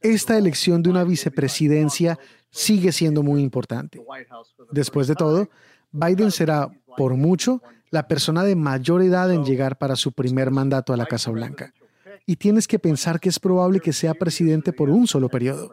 esta 0.01 0.37
elección 0.37 0.83
de 0.83 0.89
una 0.89 1.03
vicepresidencia 1.03 2.19
sigue 2.51 2.91
siendo 2.91 3.23
muy 3.23 3.41
importante. 3.41 4.01
Después 4.71 5.07
de 5.07 5.15
todo, 5.15 5.49
Biden 5.91 6.31
será, 6.31 6.69
por 6.97 7.15
mucho, 7.15 7.61
la 7.89 8.07
persona 8.07 8.43
de 8.43 8.55
mayor 8.55 9.01
edad 9.01 9.31
en 9.31 9.45
llegar 9.45 9.77
para 9.77 9.95
su 9.95 10.11
primer 10.11 10.51
mandato 10.51 10.93
a 10.93 10.97
la 10.97 11.05
Casa 11.05 11.31
Blanca. 11.31 11.73
Y 12.25 12.35
tienes 12.35 12.67
que 12.67 12.79
pensar 12.79 13.19
que 13.19 13.29
es 13.29 13.39
probable 13.39 13.79
que 13.79 13.93
sea 13.93 14.13
presidente 14.13 14.73
por 14.73 14.89
un 14.89 15.07
solo 15.07 15.29
periodo. 15.29 15.71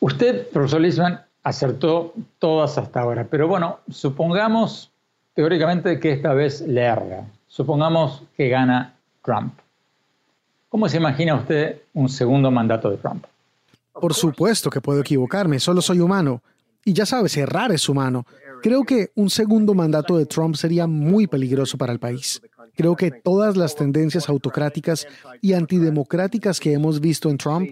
Usted, 0.00 0.48
profesor 0.48 0.80
Lisman, 0.80 1.20
acertó 1.42 2.14
todas 2.38 2.78
hasta 2.78 3.00
ahora, 3.00 3.26
pero 3.30 3.48
bueno, 3.48 3.80
supongamos 3.88 4.90
teóricamente 5.34 6.00
que 6.00 6.12
esta 6.12 6.34
vez 6.34 6.60
le 6.62 6.82
erra. 6.82 7.26
Supongamos 7.50 8.22
que 8.36 8.48
gana 8.48 8.94
Trump. 9.24 9.52
¿Cómo 10.68 10.88
se 10.88 10.98
imagina 10.98 11.34
usted 11.34 11.82
un 11.94 12.08
segundo 12.08 12.48
mandato 12.48 12.88
de 12.88 12.96
Trump? 12.96 13.24
Por 13.92 14.14
supuesto 14.14 14.70
que 14.70 14.80
puedo 14.80 15.00
equivocarme, 15.00 15.58
solo 15.58 15.82
soy 15.82 15.98
humano. 15.98 16.42
Y 16.84 16.92
ya 16.92 17.04
sabes, 17.04 17.36
errar 17.36 17.72
es 17.72 17.88
humano. 17.88 18.24
Creo 18.62 18.84
que 18.84 19.10
un 19.16 19.28
segundo 19.28 19.74
mandato 19.74 20.16
de 20.16 20.26
Trump 20.26 20.54
sería 20.54 20.86
muy 20.86 21.26
peligroso 21.26 21.76
para 21.76 21.92
el 21.92 21.98
país. 21.98 22.40
Creo 22.76 22.94
que 22.94 23.10
todas 23.10 23.56
las 23.56 23.74
tendencias 23.74 24.28
autocráticas 24.28 25.08
y 25.42 25.54
antidemocráticas 25.54 26.60
que 26.60 26.72
hemos 26.72 27.00
visto 27.00 27.30
en 27.30 27.36
Trump, 27.36 27.68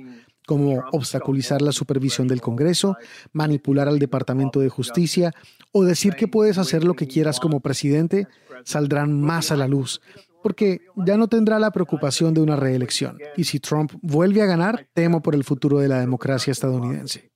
como 0.49 0.83
obstaculizar 0.93 1.61
la 1.61 1.73
supervisión 1.73 2.27
del 2.27 2.41
Congreso, 2.41 2.97
manipular 3.33 3.87
al 3.87 3.99
Departamento 3.99 4.61
de 4.61 4.71
Justicia 4.71 5.35
o 5.73 5.85
decir 5.85 6.15
que 6.15 6.27
puedes 6.27 6.57
hacer 6.57 6.85
lo 6.85 6.95
que 6.95 7.07
quieras 7.07 7.39
como 7.39 7.61
presidente, 7.61 8.27
saldrán 8.65 9.21
más 9.21 9.53
a 9.53 9.57
la 9.57 9.69
luz 9.69 10.01
porque 10.43 10.81
ya 10.97 11.19
no 11.19 11.29
tendrá 11.29 11.59
la 11.59 11.71
preocupación 11.71 12.33
de 12.33 12.41
una 12.41 12.57
reelección. 12.57 13.19
Y 13.37 13.45
si 13.45 13.61
Trump 13.61 13.93
vuelve 14.01 14.41
a 14.41 14.47
ganar, 14.47 14.87
temo 14.95 15.21
por 15.21 15.35
el 15.35 15.45
futuro 15.45 15.81
de 15.81 15.89
la 15.89 16.01
democracia 16.01 16.53
estadounidense. 16.53 17.29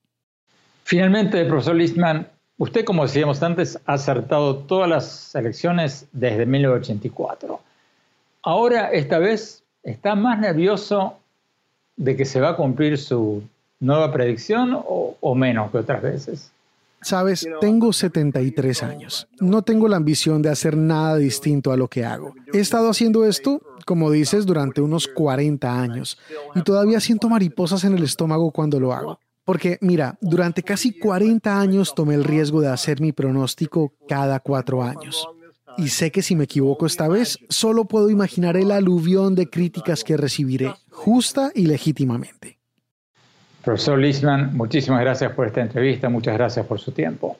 Finalmente, 0.85 1.44
profesor 1.44 1.75
Listman, 1.75 2.29
usted, 2.57 2.87
como 2.87 3.03
decíamos 3.03 3.42
antes, 3.42 3.79
ha 3.85 3.94
acertado 3.94 4.57
todas 4.57 4.88
las 4.88 5.35
elecciones 5.35 6.07
desde 6.12 6.46
1984. 6.46 7.61
Ahora, 8.44 8.90
esta 8.92 9.18
vez, 9.18 9.62
está 9.83 10.14
más 10.14 10.38
nervioso 10.38 11.18
de 12.02 12.16
que 12.16 12.24
se 12.24 12.40
va 12.40 12.50
a 12.50 12.56
cumplir 12.56 12.98
su 12.98 13.42
nueva 13.80 14.12
predicción 14.12 14.74
o, 14.74 15.16
o 15.20 15.34
menos 15.34 15.70
que 15.70 15.78
otras 15.78 16.02
veces. 16.02 16.50
Sabes, 17.00 17.48
tengo 17.60 17.92
73 17.92 18.82
años. 18.84 19.28
No 19.40 19.62
tengo 19.62 19.88
la 19.88 19.96
ambición 19.96 20.40
de 20.40 20.50
hacer 20.50 20.76
nada 20.76 21.16
distinto 21.16 21.72
a 21.72 21.76
lo 21.76 21.88
que 21.88 22.04
hago. 22.04 22.34
He 22.52 22.60
estado 22.60 22.88
haciendo 22.88 23.24
esto, 23.24 23.60
como 23.84 24.10
dices, 24.10 24.46
durante 24.46 24.80
unos 24.80 25.08
40 25.08 25.80
años 25.80 26.18
y 26.54 26.62
todavía 26.62 27.00
siento 27.00 27.28
mariposas 27.28 27.82
en 27.84 27.96
el 27.96 28.04
estómago 28.04 28.52
cuando 28.52 28.78
lo 28.78 28.92
hago. 28.92 29.18
Porque, 29.44 29.78
mira, 29.80 30.16
durante 30.20 30.62
casi 30.62 30.96
40 30.96 31.60
años 31.60 31.94
tomé 31.94 32.14
el 32.14 32.22
riesgo 32.22 32.60
de 32.60 32.68
hacer 32.68 33.00
mi 33.00 33.10
pronóstico 33.10 33.92
cada 34.08 34.38
cuatro 34.38 34.84
años. 34.84 35.26
Y 35.78 35.88
sé 35.88 36.11
que 36.11 36.22
si 36.22 36.37
me 36.37 36.44
equivoco 36.44 36.87
esta 36.87 37.08
vez, 37.08 37.38
solo 37.48 37.85
puedo 37.87 38.11
imaginar 38.11 38.56
el 38.56 38.70
aluvión 38.70 39.35
de 39.35 39.48
críticas 39.48 40.04
que 40.04 40.16
recibiré, 40.16 40.74
justa 40.90 41.50
y 41.54 41.66
legítimamente. 41.66 42.58
Profesor 43.64 43.98
Lisman, 43.98 44.56
muchísimas 44.56 45.00
gracias 45.00 45.32
por 45.32 45.46
esta 45.46 45.61
entrevista, 45.61 46.08
muchas 46.08 46.35
gracias 46.35 46.66
por 46.66 46.80
su 46.80 46.92
tiempo. 46.92 47.37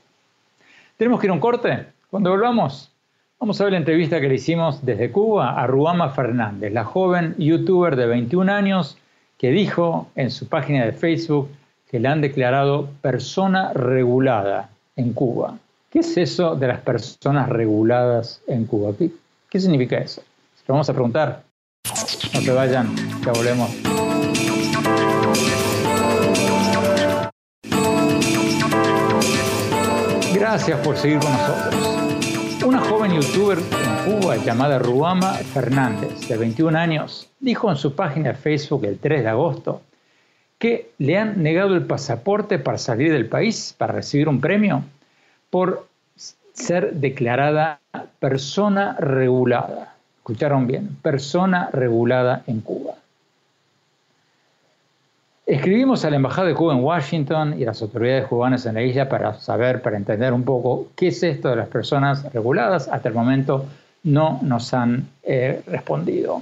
Tenemos 0.97 1.21
que 1.21 1.27
ir 1.27 1.31
a 1.31 1.35
un 1.35 1.41
corte. 1.41 1.87
Cuando 2.11 2.31
volvamos, 2.31 2.93
vamos 3.41 3.61
a 3.61 3.65
ver 3.65 3.73
la 3.73 3.79
entrevista 3.79 4.21
que 4.21 4.29
le 4.29 4.37
hicimos 4.37 4.85
desde 4.85 5.11
Cuba 5.11 5.61
a 5.61 5.67
Ruama 5.67 6.11
Fernández, 6.11 6.73
la 6.73 6.85
joven 6.85 7.35
youtuber 7.39 7.97
de 7.97 8.07
21 8.07 8.53
años 8.53 8.97
que 9.37 9.51
dijo 9.51 10.09
en 10.15 10.31
su 10.31 10.47
página 10.47 10.85
de 10.85 10.93
Facebook 10.93 11.51
que 11.91 11.99
la 11.99 12.13
han 12.13 12.21
declarado 12.21 12.89
persona 13.01 13.73
regulada 13.73 14.71
en 14.95 15.13
Cuba. 15.13 15.59
¿Qué 15.93 15.99
es 15.99 16.17
eso 16.17 16.57
de 16.57 16.69
las 16.69 16.81
personas 16.81 17.51
reguladas 17.51 18.41
en 18.47 18.65
Cuba? 18.65 18.95
¿Qué, 19.51 19.61
significa 19.61 19.99
eso? 19.99 20.23
Lo 20.67 20.73
vamos 20.73 20.89
a 20.89 20.95
preguntar. 20.95 21.45
No 22.33 22.41
te 22.41 22.51
vayan, 22.51 22.97
ya 23.23 23.33
volvemos. 23.33 23.71
Gracias 30.33 30.81
por 30.81 30.97
seguir 30.97 31.19
con 31.19 31.31
nosotros. 31.31 32.65
Una 32.65 32.81
joven 32.81 33.13
youtuber 33.13 33.59
en 33.59 34.19
Cuba 34.19 34.37
llamada 34.39 34.79
Ruama 34.79 35.35
Fernández, 35.35 36.27
de 36.27 36.39
21 36.39 36.79
años, 36.79 37.29
dijo 37.39 37.69
en 37.69 37.77
su 37.77 37.95
página 37.95 38.31
de 38.31 38.37
Facebook 38.37 38.87
el 38.87 38.99
3 38.99 39.25
de 39.25 39.29
agosto 39.29 39.83
que 40.59 40.93
le 40.97 41.19
han 41.19 41.43
negado 41.43 41.75
el 41.75 41.85
pasaporte 41.85 42.59
para 42.59 42.79
salir 42.79 43.13
del 43.13 43.29
país, 43.29 43.75
para 43.77 43.93
recibir 43.93 44.31
un 44.31 44.41
premio, 44.41 44.85
por 45.53 45.87
ser 46.55 46.95
declarada 46.95 47.79
persona 48.19 48.97
regulada. 48.99 49.95
Escucharon 50.17 50.67
bien, 50.67 50.97
persona 51.03 51.69
regulada 51.75 52.43
en 52.47 52.63
Cuba. 52.63 52.95
Escribimos 55.45 56.07
a 56.07 56.11
la 56.11 56.17
Embajada 56.17 56.49
de 56.49 56.55
Cuba 56.55 56.73
en 56.73 56.83
Washington 56.83 57.61
y 57.61 57.65
a 57.65 57.67
las 57.67 57.83
autoridades 57.83 58.29
cubanas 58.29 58.65
en 58.65 58.77
la 58.77 58.83
isla 58.83 59.11
para 59.11 59.35
saber, 59.35 59.83
para 59.83 59.99
entender 59.99 60.33
un 60.33 60.43
poco 60.43 60.89
qué 60.97 61.09
es 61.09 61.23
esto 61.23 61.51
de 61.51 61.57
las 61.57 61.69
personas 61.69 62.33
reguladas. 62.33 62.89
Hasta 62.89 63.11
el 63.11 63.15
momento 63.15 63.67
no 64.05 64.41
nos 64.41 64.73
han 64.73 65.07
eh, 65.23 65.61
respondido. 65.67 66.41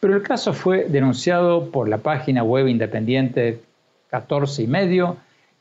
Pero 0.00 0.16
el 0.16 0.22
caso 0.22 0.54
fue 0.54 0.86
denunciado 0.88 1.70
por 1.70 1.86
la 1.86 1.98
página 1.98 2.42
web 2.42 2.66
independiente 2.66 3.60
14 4.08 4.62
y 4.62 4.66
medio 4.68 5.18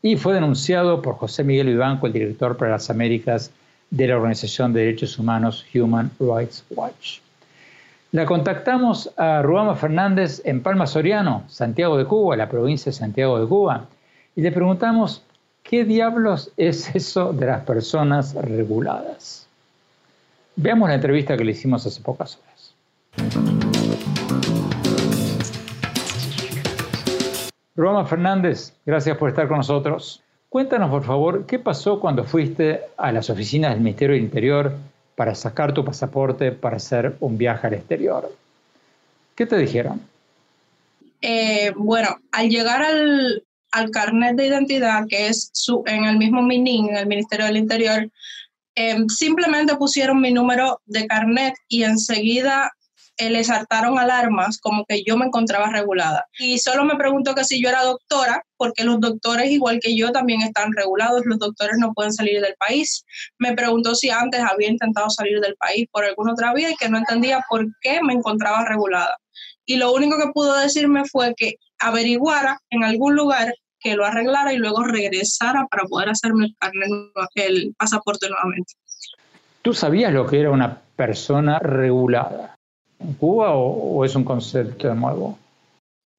y 0.07 0.15
fue 0.15 0.33
denunciado 0.33 1.01
por 1.01 1.15
José 1.15 1.43
Miguel 1.43 1.67
Vivanco, 1.67 2.07
el 2.07 2.13
director 2.13 2.55
para 2.55 2.71
las 2.71 2.89
Américas 2.89 3.51
de 3.89 4.07
la 4.07 4.15
Organización 4.15 4.71
de 4.71 4.79
Derechos 4.79 5.19
Humanos 5.19 5.65
Human 5.75 6.09
Rights 6.17 6.63
Watch. 6.69 7.19
La 8.13 8.25
contactamos 8.25 9.11
a 9.17 9.41
Ruama 9.41 9.75
Fernández 9.75 10.41
en 10.45 10.63
Palma 10.63 10.87
Soriano, 10.87 11.43
Santiago 11.49 11.97
de 11.97 12.05
Cuba, 12.05 12.37
la 12.37 12.47
provincia 12.47 12.89
de 12.89 12.97
Santiago 12.97 13.37
de 13.37 13.47
Cuba, 13.47 13.87
y 14.33 14.41
le 14.41 14.53
preguntamos 14.53 15.23
qué 15.61 15.83
diablos 15.83 16.53
es 16.55 16.95
eso 16.95 17.33
de 17.33 17.47
las 17.47 17.63
personas 17.65 18.33
reguladas. 18.33 19.45
Veamos 20.55 20.87
la 20.87 20.95
entrevista 20.95 21.35
que 21.35 21.43
le 21.43 21.51
hicimos 21.51 21.85
hace 21.85 21.99
pocas 21.99 22.39
horas. 22.39 23.66
Ruama 27.77 28.07
Fernández, 28.07 28.73
gracias 28.87 29.15
por 29.17 29.29
estar 29.29 29.47
con 29.47 29.57
nosotros. 29.57 30.23
Cuéntanos, 30.49 30.89
por 30.89 31.03
favor, 31.03 31.45
qué 31.45 31.59
pasó 31.59 31.99
cuando 31.99 32.23
fuiste 32.23 32.81
a 32.97 33.11
las 33.11 33.29
oficinas 33.29 33.71
del 33.71 33.81
Ministerio 33.81 34.15
del 34.15 34.23
Interior 34.23 34.75
para 35.15 35.35
sacar 35.35 35.75
tu 35.75 35.85
pasaporte 35.85 36.51
para 36.51 36.77
hacer 36.77 37.15
un 37.19 37.37
viaje 37.37 37.67
al 37.67 37.75
exterior. 37.75 38.35
¿Qué 39.35 39.45
te 39.45 39.57
dijeron? 39.59 40.01
Eh, 41.21 41.71
bueno, 41.75 42.17
al 42.31 42.49
llegar 42.49 42.81
al, 42.81 43.43
carnet 43.91 44.35
de 44.37 44.47
identidad, 44.47 45.05
que 45.07 45.27
es 45.27 45.51
su, 45.53 45.83
en 45.85 46.05
el 46.05 46.17
mismo 46.17 46.41
MININ, 46.41 46.89
en 46.89 46.97
el 46.97 47.05
Ministerio 47.05 47.45
del 47.45 47.57
Interior, 47.57 48.09
em, 48.73 49.07
simplemente 49.07 49.75
pusieron 49.75 50.19
mi 50.19 50.31
número 50.31 50.81
de 50.87 51.05
carnet 51.05 51.53
y 51.67 51.83
enseguida 51.83 52.71
eh, 53.17 53.29
les 53.29 53.47
saltaron 53.47 53.97
alarmas 53.97 54.59
como 54.59 54.85
que 54.85 55.03
yo 55.03 55.17
me 55.17 55.25
encontraba 55.25 55.71
regulada. 55.71 56.25
Y 56.37 56.59
solo 56.59 56.85
me 56.85 56.95
preguntó 56.95 57.33
que 57.35 57.43
si 57.43 57.61
yo 57.61 57.69
era 57.69 57.83
doctora, 57.83 58.43
porque 58.57 58.83
los 58.83 58.99
doctores, 58.99 59.51
igual 59.51 59.79
que 59.81 59.95
yo, 59.95 60.11
también 60.11 60.41
están 60.41 60.71
regulados, 60.73 61.23
los 61.25 61.39
doctores 61.39 61.77
no 61.79 61.93
pueden 61.93 62.13
salir 62.13 62.41
del 62.41 62.55
país. 62.55 63.05
Me 63.39 63.53
preguntó 63.53 63.95
si 63.95 64.09
antes 64.09 64.41
había 64.41 64.69
intentado 64.69 65.09
salir 65.09 65.39
del 65.39 65.55
país 65.55 65.87
por 65.91 66.05
alguna 66.05 66.33
otra 66.33 66.53
vía 66.53 66.71
y 66.71 66.75
que 66.75 66.89
no 66.89 66.97
entendía 66.97 67.43
por 67.49 67.65
qué 67.81 68.01
me 68.03 68.13
encontraba 68.13 68.65
regulada. 68.65 69.15
Y 69.65 69.77
lo 69.77 69.93
único 69.93 70.17
que 70.17 70.31
pudo 70.33 70.55
decirme 70.55 71.03
fue 71.05 71.33
que 71.35 71.55
averiguara 71.79 72.59
en 72.69 72.83
algún 72.83 73.15
lugar 73.15 73.53
que 73.79 73.95
lo 73.95 74.05
arreglara 74.05 74.53
y 74.53 74.57
luego 74.57 74.83
regresara 74.83 75.67
para 75.69 75.83
poder 75.85 76.09
hacerme 76.09 76.55
el, 76.71 77.11
el 77.35 77.75
pasaporte 77.77 78.29
nuevamente. 78.29 78.73
¿Tú 79.61 79.73
sabías 79.73 80.13
lo 80.13 80.25
que 80.25 80.39
era 80.39 80.51
una 80.51 80.81
persona 80.95 81.59
regulada? 81.59 82.56
En 82.99 83.13
Cuba 83.13 83.53
o, 83.53 84.03
es 84.05 84.15
un 84.15 84.23
concepto 84.23 84.93
nuevo? 84.95 85.37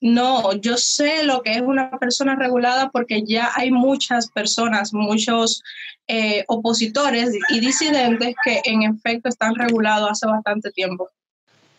No, 0.01 0.53
yo 0.55 0.77
sé 0.77 1.25
lo 1.25 1.43
que 1.43 1.53
es 1.53 1.61
una 1.61 1.91
persona 1.99 2.37
regulada 2.37 2.89
porque 2.91 3.25
ya 3.25 3.51
hay 3.55 3.73
muchas 3.73 4.31
personas, 4.31 4.95
muchos 4.95 5.63
eh, 6.07 6.45
opositores 6.47 7.37
y 7.51 7.59
disidentes 7.59 8.35
que 8.45 8.61
en 8.65 8.83
efecto 8.83 9.29
están 9.29 9.57
regulados 9.57 10.11
hace 10.13 10.27
bastante 10.27 10.71
tiempo. 10.71 11.09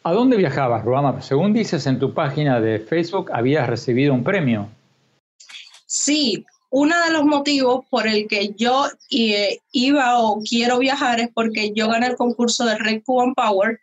¿A 0.03 0.11
dónde 0.11 0.37
viajabas, 0.37 0.83
Ruama? 0.83 1.21
Según 1.21 1.53
dices 1.53 1.85
en 1.87 1.99
tu 1.99 2.13
página 2.13 2.59
de 2.59 2.79
Facebook, 2.79 3.29
habías 3.33 3.67
recibido 3.67 4.13
un 4.13 4.23
premio. 4.23 4.67
Sí, 5.85 6.45
uno 6.69 6.95
de 7.05 7.11
los 7.11 7.25
motivos 7.25 7.85
por 7.89 8.07
el 8.07 8.27
que 8.27 8.53
yo 8.55 8.85
eh, 9.11 9.59
iba 9.71 10.19
o 10.19 10.41
quiero 10.41 10.79
viajar 10.79 11.19
es 11.19 11.29
porque 11.33 11.71
yo 11.73 11.87
gané 11.87 12.07
el 12.07 12.15
concurso 12.15 12.65
de 12.65 12.77
Red 12.77 13.01
Cuban 13.03 13.33
Power, 13.33 13.79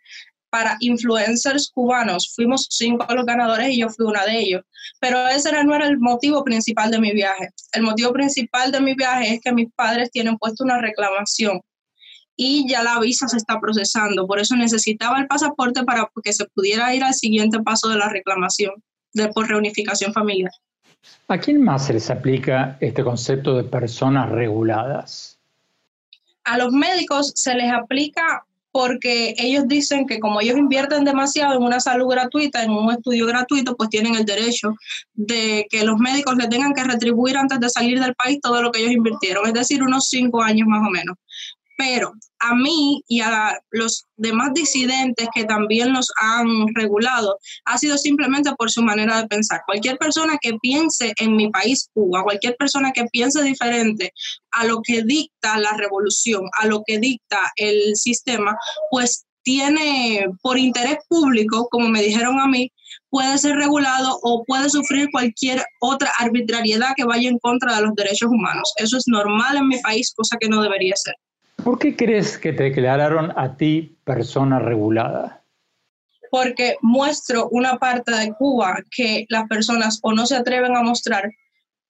para 0.49 0.77
influencers 0.79 1.71
cubanos. 1.73 2.33
Fuimos 2.35 2.67
cinco 2.69 3.05
los 3.13 3.25
ganadores 3.25 3.69
y 3.69 3.79
yo 3.79 3.89
fui 3.89 4.05
una 4.05 4.25
de 4.25 4.39
ellos. 4.39 4.63
Pero 4.99 5.27
ese 5.27 5.51
no 5.63 5.75
era 5.75 5.87
el 5.87 5.99
motivo 5.99 6.43
principal 6.43 6.91
de 6.91 6.99
mi 6.99 7.11
viaje. 7.11 7.49
El 7.73 7.83
motivo 7.83 8.13
principal 8.13 8.71
de 8.71 8.81
mi 8.81 8.93
viaje 8.93 9.35
es 9.35 9.41
que 9.41 9.51
mis 9.51 9.71
padres 9.73 10.11
tienen 10.11 10.37
puesto 10.37 10.63
una 10.63 10.79
reclamación 10.79 11.61
y 12.37 12.69
ya 12.69 12.83
la 12.83 12.99
visa 12.99 13.27
se 13.27 13.37
está 13.37 13.59
procesando. 13.59 14.27
Por 14.27 14.39
eso 14.39 14.55
necesitaba 14.55 15.19
el 15.19 15.27
pasaporte 15.27 15.83
para 15.83 16.09
que 16.23 16.31
se 16.31 16.45
pudiera 16.45 16.93
ir 16.93 17.03
al 17.03 17.13
siguiente 17.13 17.59
paso 17.59 17.89
de 17.89 17.97
la 17.97 18.09
reclamación 18.09 18.71
de 19.13 19.27
por 19.29 19.47
reunificación 19.47 20.13
familiar. 20.13 20.51
¿A 21.27 21.37
quién 21.37 21.61
más 21.61 21.87
se 21.87 21.93
les 21.93 22.09
aplica 22.09 22.77
este 22.79 23.03
concepto 23.03 23.55
de 23.55 23.63
personas 23.63 24.29
reguladas? 24.29 25.39
A 26.43 26.57
los 26.57 26.71
médicos 26.71 27.33
se 27.35 27.55
les 27.55 27.71
aplica 27.71 28.45
porque 28.77 29.33
ellos 29.39 29.67
dicen 29.67 30.05
que 30.05 30.19
como 30.19 30.39
ellos 30.39 30.55
invierten 30.55 31.03
demasiado 31.03 31.55
en 31.55 31.63
una 31.63 31.79
salud 31.79 32.07
gratuita, 32.11 32.61
en 32.61 32.69
un 32.69 32.91
estudio 32.91 33.25
gratuito, 33.25 33.75
pues 33.75 33.89
tienen 33.89 34.13
el 34.13 34.23
derecho 34.23 34.75
de 35.15 35.65
que 35.71 35.83
los 35.83 35.97
médicos 35.97 36.35
le 36.37 36.47
tengan 36.47 36.75
que 36.75 36.83
retribuir 36.83 37.37
antes 37.37 37.59
de 37.59 37.71
salir 37.71 37.99
del 37.99 38.13
país 38.13 38.37
todo 38.39 38.61
lo 38.61 38.71
que 38.71 38.81
ellos 38.81 38.91
invirtieron, 38.91 39.47
es 39.47 39.53
decir, 39.53 39.81
unos 39.81 40.09
cinco 40.09 40.43
años 40.43 40.67
más 40.67 40.87
o 40.87 40.91
menos. 40.91 41.17
Pero 41.77 42.11
a 42.39 42.55
mí 42.55 43.03
y 43.07 43.21
a 43.21 43.59
los 43.71 44.05
demás 44.15 44.51
disidentes 44.53 45.27
que 45.33 45.45
también 45.45 45.93
los 45.93 46.11
han 46.19 46.47
regulado, 46.73 47.37
ha 47.65 47.77
sido 47.77 47.97
simplemente 47.97 48.51
por 48.57 48.71
su 48.71 48.81
manera 48.81 49.21
de 49.21 49.27
pensar. 49.27 49.61
Cualquier 49.65 49.97
persona 49.97 50.37
que 50.41 50.53
piense 50.61 51.13
en 51.19 51.35
mi 51.35 51.49
país, 51.49 51.89
Cuba, 51.93 52.23
cualquier 52.23 52.55
persona 52.57 52.91
que 52.91 53.05
piense 53.05 53.43
diferente 53.43 54.11
a 54.51 54.65
lo 54.65 54.81
que 54.81 55.03
dicta 55.03 55.59
la 55.59 55.73
revolución, 55.77 56.43
a 56.59 56.65
lo 56.65 56.81
que 56.85 56.99
dicta 56.99 57.39
el 57.57 57.95
sistema, 57.95 58.57
pues 58.89 59.25
tiene 59.43 60.27
por 60.41 60.57
interés 60.57 60.97
público, 61.07 61.69
como 61.71 61.87
me 61.87 62.01
dijeron 62.01 62.37
a 62.39 62.47
mí, 62.47 62.69
puede 63.09 63.37
ser 63.37 63.55
regulado 63.55 64.19
o 64.21 64.43
puede 64.45 64.69
sufrir 64.69 65.07
cualquier 65.11 65.63
otra 65.79 66.11
arbitrariedad 66.19 66.93
que 66.97 67.05
vaya 67.05 67.29
en 67.29 67.39
contra 67.39 67.77
de 67.77 67.83
los 67.83 67.95
derechos 67.95 68.29
humanos. 68.29 68.73
Eso 68.75 68.97
es 68.97 69.05
normal 69.07 69.55
en 69.55 69.69
mi 69.69 69.79
país, 69.79 70.13
cosa 70.13 70.35
que 70.37 70.49
no 70.49 70.61
debería 70.61 70.95
ser. 70.97 71.15
¿Por 71.63 71.79
qué 71.79 71.95
crees 71.95 72.37
que 72.37 72.53
te 72.53 72.63
declararon 72.63 73.33
a 73.35 73.57
ti 73.57 73.97
persona 74.03 74.59
regulada? 74.59 75.43
Porque 76.31 76.77
muestro 76.81 77.49
una 77.49 77.77
parte 77.77 78.11
de 78.11 78.33
Cuba 78.33 78.77
que 78.91 79.25
las 79.29 79.47
personas 79.47 79.99
o 80.03 80.13
no 80.13 80.25
se 80.25 80.35
atreven 80.35 80.75
a 80.75 80.83
mostrar 80.83 81.29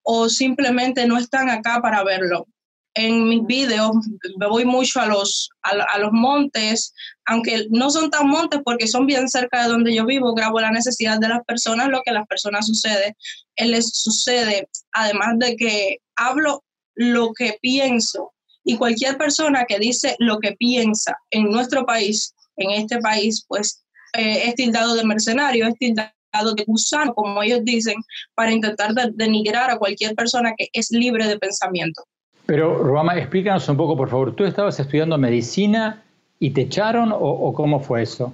o 0.09 0.29
simplemente 0.29 1.05
no 1.05 1.17
están 1.17 1.49
acá 1.49 1.79
para 1.81 2.03
verlo. 2.03 2.47
En 2.95 3.27
mis 3.27 3.45
videos 3.45 3.91
me 4.39 4.47
voy 4.47 4.65
mucho 4.65 4.99
a 5.01 5.05
los, 5.05 5.49
a, 5.61 5.99
los 5.99 6.11
montes, 6.13 6.93
aunque 7.25 7.67
no 7.69 7.91
son 7.91 8.09
tan 8.09 8.27
montes 8.27 8.61
porque 8.63 8.87
son 8.87 9.05
bien 9.05 9.27
cerca 9.27 9.63
de 9.63 9.69
donde 9.69 9.93
yo 9.93 10.05
vivo, 10.05 10.33
grabo 10.33 10.59
la 10.59 10.71
necesidad 10.71 11.19
de 11.19 11.27
las 11.27 11.43
personas, 11.43 11.89
lo 11.89 12.01
que 12.01 12.11
a 12.11 12.13
las 12.13 12.25
personas 12.25 12.65
sucede, 12.65 13.15
él 13.57 13.71
les 13.71 13.91
sucede, 13.91 14.69
además 14.93 15.37
de 15.37 15.55
que 15.57 15.97
hablo 16.15 16.63
lo 16.95 17.33
que 17.33 17.59
pienso 17.61 18.33
y 18.67 18.75
cualquier 18.75 19.17
persona 19.17 19.63
que 19.65 19.79
dice 19.79 20.15
lo 20.19 20.39
que 20.39 20.51
piensa 20.51 21.17
en 21.31 21.49
nuestro 21.49 21.85
país, 21.85 22.35
en 22.57 22.71
este 22.71 22.99
país, 22.99 23.45
pues 23.47 23.85
eh, 24.13 24.49
es 24.49 24.55
tildado 24.55 24.93
de 24.93 25.05
mercenario, 25.05 25.65
es 25.67 25.75
tildado 25.75 26.11
de 26.53 26.65
gusano, 26.67 27.13
como 27.13 27.41
ellos 27.41 27.61
dicen, 27.63 27.95
para 28.35 28.51
intentar 28.51 28.93
denigrar 29.13 29.71
a 29.71 29.77
cualquier 29.77 30.15
persona 30.15 30.53
que 30.57 30.67
es 30.73 30.91
libre 30.91 31.27
de 31.27 31.39
pensamiento. 31.39 32.03
Pero, 32.45 32.77
Ruama, 32.83 33.17
explícanos 33.17 33.69
un 33.69 33.77
poco, 33.77 33.95
por 33.95 34.09
favor. 34.09 34.35
¿Tú 34.35 34.43
estabas 34.43 34.77
estudiando 34.81 35.17
medicina 35.17 36.03
y 36.37 36.49
te 36.49 36.61
echaron 36.61 37.13
o, 37.13 37.53
cómo 37.53 37.79
fue 37.79 38.03
eso? 38.03 38.33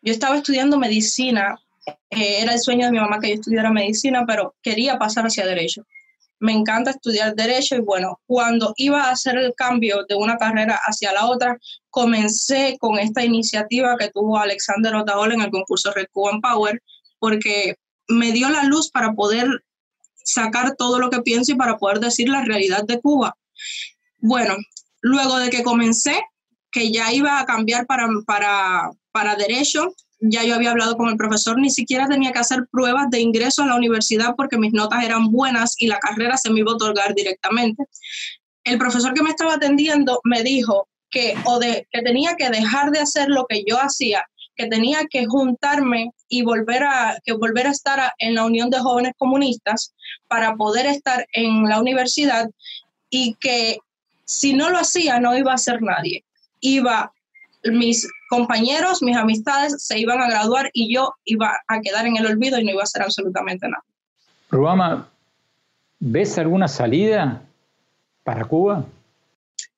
Yo 0.00 0.12
estaba 0.12 0.38
estudiando 0.38 0.78
medicina. 0.78 1.58
Eh, 2.10 2.40
era 2.40 2.54
el 2.54 2.58
sueño 2.58 2.86
de 2.86 2.92
mi 2.92 3.00
mamá 3.00 3.20
que 3.20 3.28
yo 3.28 3.34
estudiara 3.34 3.70
medicina, 3.70 4.24
pero 4.26 4.54
quería 4.62 4.98
pasar 4.98 5.26
hacia 5.26 5.46
derecho. 5.46 5.84
Me 6.40 6.52
encanta 6.52 6.90
estudiar 6.90 7.34
derecho 7.34 7.76
y 7.76 7.80
bueno, 7.80 8.20
cuando 8.26 8.72
iba 8.76 9.04
a 9.04 9.10
hacer 9.10 9.36
el 9.36 9.54
cambio 9.54 10.04
de 10.08 10.14
una 10.14 10.36
carrera 10.36 10.78
hacia 10.86 11.12
la 11.12 11.26
otra, 11.26 11.58
comencé 11.90 12.76
con 12.78 12.98
esta 12.98 13.24
iniciativa 13.24 13.96
que 13.98 14.10
tuvo 14.10 14.38
Alexander 14.38 14.94
Otaola 14.94 15.34
en 15.34 15.42
el 15.42 15.50
concurso 15.50 15.92
Red 15.92 16.06
Cuban 16.12 16.40
Power, 16.40 16.80
porque 17.18 17.76
me 18.06 18.32
dio 18.32 18.48
la 18.48 18.64
luz 18.64 18.90
para 18.90 19.12
poder 19.12 19.48
sacar 20.14 20.76
todo 20.76 20.98
lo 20.98 21.10
que 21.10 21.22
pienso 21.22 21.52
y 21.52 21.56
para 21.56 21.76
poder 21.76 22.00
decir 22.00 22.28
la 22.28 22.44
realidad 22.44 22.84
de 22.84 23.00
Cuba. 23.00 23.36
Bueno, 24.18 24.54
luego 25.00 25.38
de 25.38 25.50
que 25.50 25.62
comencé, 25.62 26.20
que 26.70 26.92
ya 26.92 27.12
iba 27.12 27.40
a 27.40 27.46
cambiar 27.46 27.86
para, 27.86 28.08
para, 28.26 28.90
para 29.10 29.36
derecho, 29.36 29.94
ya 30.20 30.44
yo 30.44 30.54
había 30.54 30.70
hablado 30.70 30.96
con 30.96 31.08
el 31.08 31.16
profesor, 31.16 31.58
ni 31.58 31.70
siquiera 31.70 32.06
tenía 32.06 32.32
que 32.32 32.38
hacer 32.40 32.66
pruebas 32.70 33.10
de 33.10 33.20
ingreso 33.20 33.62
a 33.62 33.66
la 33.66 33.76
universidad 33.76 34.34
porque 34.36 34.58
mis 34.58 34.72
notas 34.72 35.04
eran 35.04 35.30
buenas 35.30 35.74
y 35.78 35.86
la 35.86 35.98
carrera 35.98 36.36
se 36.36 36.50
me 36.50 36.60
iba 36.60 36.72
a 36.72 36.74
otorgar 36.74 37.14
directamente. 37.14 37.84
El 38.64 38.78
profesor 38.78 39.14
que 39.14 39.22
me 39.22 39.30
estaba 39.30 39.54
atendiendo 39.54 40.20
me 40.24 40.42
dijo 40.42 40.88
que, 41.10 41.34
o 41.44 41.58
de, 41.58 41.86
que 41.90 42.02
tenía 42.02 42.34
que 42.36 42.50
dejar 42.50 42.90
de 42.90 43.00
hacer 43.00 43.28
lo 43.28 43.46
que 43.48 43.62
yo 43.66 43.80
hacía 43.80 44.22
que 44.58 44.66
tenía 44.66 45.06
que 45.08 45.24
juntarme 45.26 46.10
y 46.28 46.42
volver 46.42 46.82
a, 46.82 47.16
que 47.24 47.32
volver 47.32 47.68
a 47.68 47.70
estar 47.70 48.12
en 48.18 48.34
la 48.34 48.44
Unión 48.44 48.70
de 48.70 48.80
Jóvenes 48.80 49.12
Comunistas 49.16 49.94
para 50.26 50.56
poder 50.56 50.86
estar 50.86 51.24
en 51.32 51.68
la 51.68 51.80
universidad 51.80 52.50
y 53.08 53.34
que 53.34 53.78
si 54.24 54.52
no 54.54 54.68
lo 54.68 54.78
hacía 54.78 55.20
no 55.20 55.38
iba 55.38 55.54
a 55.54 55.58
ser 55.58 55.80
nadie. 55.80 56.24
Iba, 56.60 57.12
mis 57.72 58.08
compañeros, 58.28 59.02
mis 59.02 59.16
amistades 59.16 59.82
se 59.84 59.98
iban 59.98 60.20
a 60.20 60.28
graduar 60.28 60.70
y 60.72 60.92
yo 60.92 61.14
iba 61.24 61.52
a 61.66 61.80
quedar 61.80 62.06
en 62.06 62.16
el 62.16 62.26
olvido 62.26 62.58
y 62.58 62.64
no 62.64 62.72
iba 62.72 62.80
a 62.80 62.84
hacer 62.84 63.02
absolutamente 63.02 63.68
nada. 63.68 63.82
Ruama, 64.50 65.08
¿ves 65.98 66.38
alguna 66.38 66.68
salida 66.68 67.42
para 68.24 68.44
Cuba? 68.44 68.84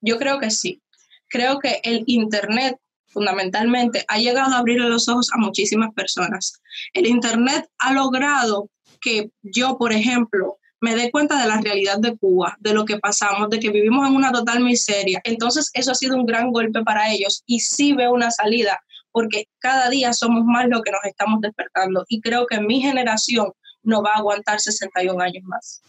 Yo 0.01 0.19
creo 0.19 0.39
que 0.39 0.51
sí. 0.51 0.81
Creo 1.29 1.59
que 1.59 1.81
el 1.85 2.05
Internet 2.07 2.79
fundamentalmente, 3.11 4.05
ha 4.09 4.19
llegado 4.19 4.55
a 4.55 4.59
abrir 4.59 4.81
los 4.81 5.09
ojos 5.09 5.31
a 5.33 5.39
muchísimas 5.39 5.93
personas. 5.95 6.61
El 6.93 7.07
Internet 7.07 7.69
ha 7.79 7.93
logrado 7.93 8.69
que 9.01 9.31
yo, 9.43 9.77
por 9.79 9.93
ejemplo, 9.93 10.59
me 10.81 10.95
dé 10.95 11.11
cuenta 11.11 11.41
de 11.41 11.47
la 11.47 11.61
realidad 11.61 11.99
de 11.99 12.17
Cuba, 12.17 12.57
de 12.61 12.73
lo 12.73 12.85
que 12.85 12.99
pasamos, 12.99 13.51
de 13.51 13.61
que 13.61 13.71
vivimos 13.71 14.09
en 14.09 14.17
una 14.17 14.33
total 14.33 14.61
miseria. 14.61 15.21
Entonces, 15.25 15.71
eso 15.75 15.93
ha 15.93 15.95
sido 15.95 16.17
un 16.17 16.27
gran 16.27 16.53
golpe 16.53 16.83
para 16.83 17.11
ellos 17.11 17.43
y 17.47 17.61
sí 17.61 17.93
veo 17.93 18.13
una 18.13 18.31
salida, 18.31 18.81
porque 19.13 19.45
cada 19.59 19.91
día 19.91 20.13
somos 20.13 20.45
más 20.45 20.69
lo 20.69 20.83
que 20.83 20.91
nos 20.91 21.05
estamos 21.05 21.41
despertando 21.41 22.05
y 22.09 22.21
creo 22.21 22.47
que 22.47 22.61
mi 22.61 22.81
generación 22.81 23.53
no 23.83 24.03
va 24.03 24.13
a 24.15 24.19
aguantar 24.19 24.61
61 24.61 25.23
años 25.23 25.45
más. 25.45 25.83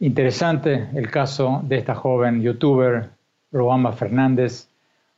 Interesante 0.00 0.88
el 0.94 1.10
caso 1.10 1.60
de 1.64 1.76
esta 1.76 1.94
joven 1.94 2.40
youtuber, 2.40 3.10
Ruama 3.50 3.92
Fernández. 3.92 4.68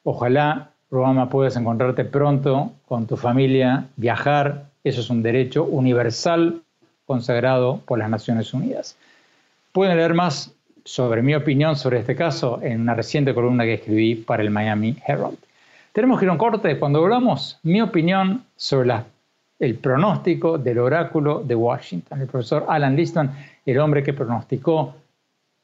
Ojalá, 0.03 0.73
Ruama, 0.91 1.29
puedas 1.29 1.57
encontrarte 1.57 2.05
pronto 2.05 2.73
con 2.87 3.07
tu 3.07 3.17
familia, 3.17 3.89
viajar. 3.97 4.70
Eso 4.85 5.01
es 5.01 5.11
un 5.11 5.23
derecho 5.23 5.65
universal 5.65 6.63
consagrado 7.07 7.81
por 7.87 7.99
las 7.99 8.09
Naciones 8.09 8.55
Unidas. 8.55 8.97
Pueden 9.73 9.97
leer 9.97 10.15
más 10.15 10.55
sobre 10.85 11.23
mi 11.23 11.35
opinión 11.35 11.77
sobre 11.77 11.99
este 11.99 12.17
caso 12.17 12.61
en 12.63 12.81
una 12.81 12.95
reciente 12.95 13.35
columna 13.35 13.65
que 13.65 13.75
escribí 13.75 14.15
para 14.15 14.43
el 14.43 14.51
Miami 14.51 14.97
Herald. 15.07 15.39
Tenemos 15.93 16.19
que 16.19 16.25
ir 16.25 16.29
a 16.31 16.33
un 16.33 16.39
corte. 16.39 16.79
Cuando 16.79 17.03
hablamos, 17.03 17.59
mi 17.63 17.81
opinión 17.83 18.45
sobre 18.57 18.95
el 19.59 19.75
pronóstico 19.77 20.57
del 20.57 20.79
oráculo 20.79 21.43
de 21.45 21.55
Washington. 21.55 22.21
El 22.21 22.27
profesor 22.29 22.65
Alan 22.69 22.97
Liston 22.97 23.31
el 23.67 23.79
hombre 23.79 24.03
que 24.03 24.13
pronosticó 24.13 24.95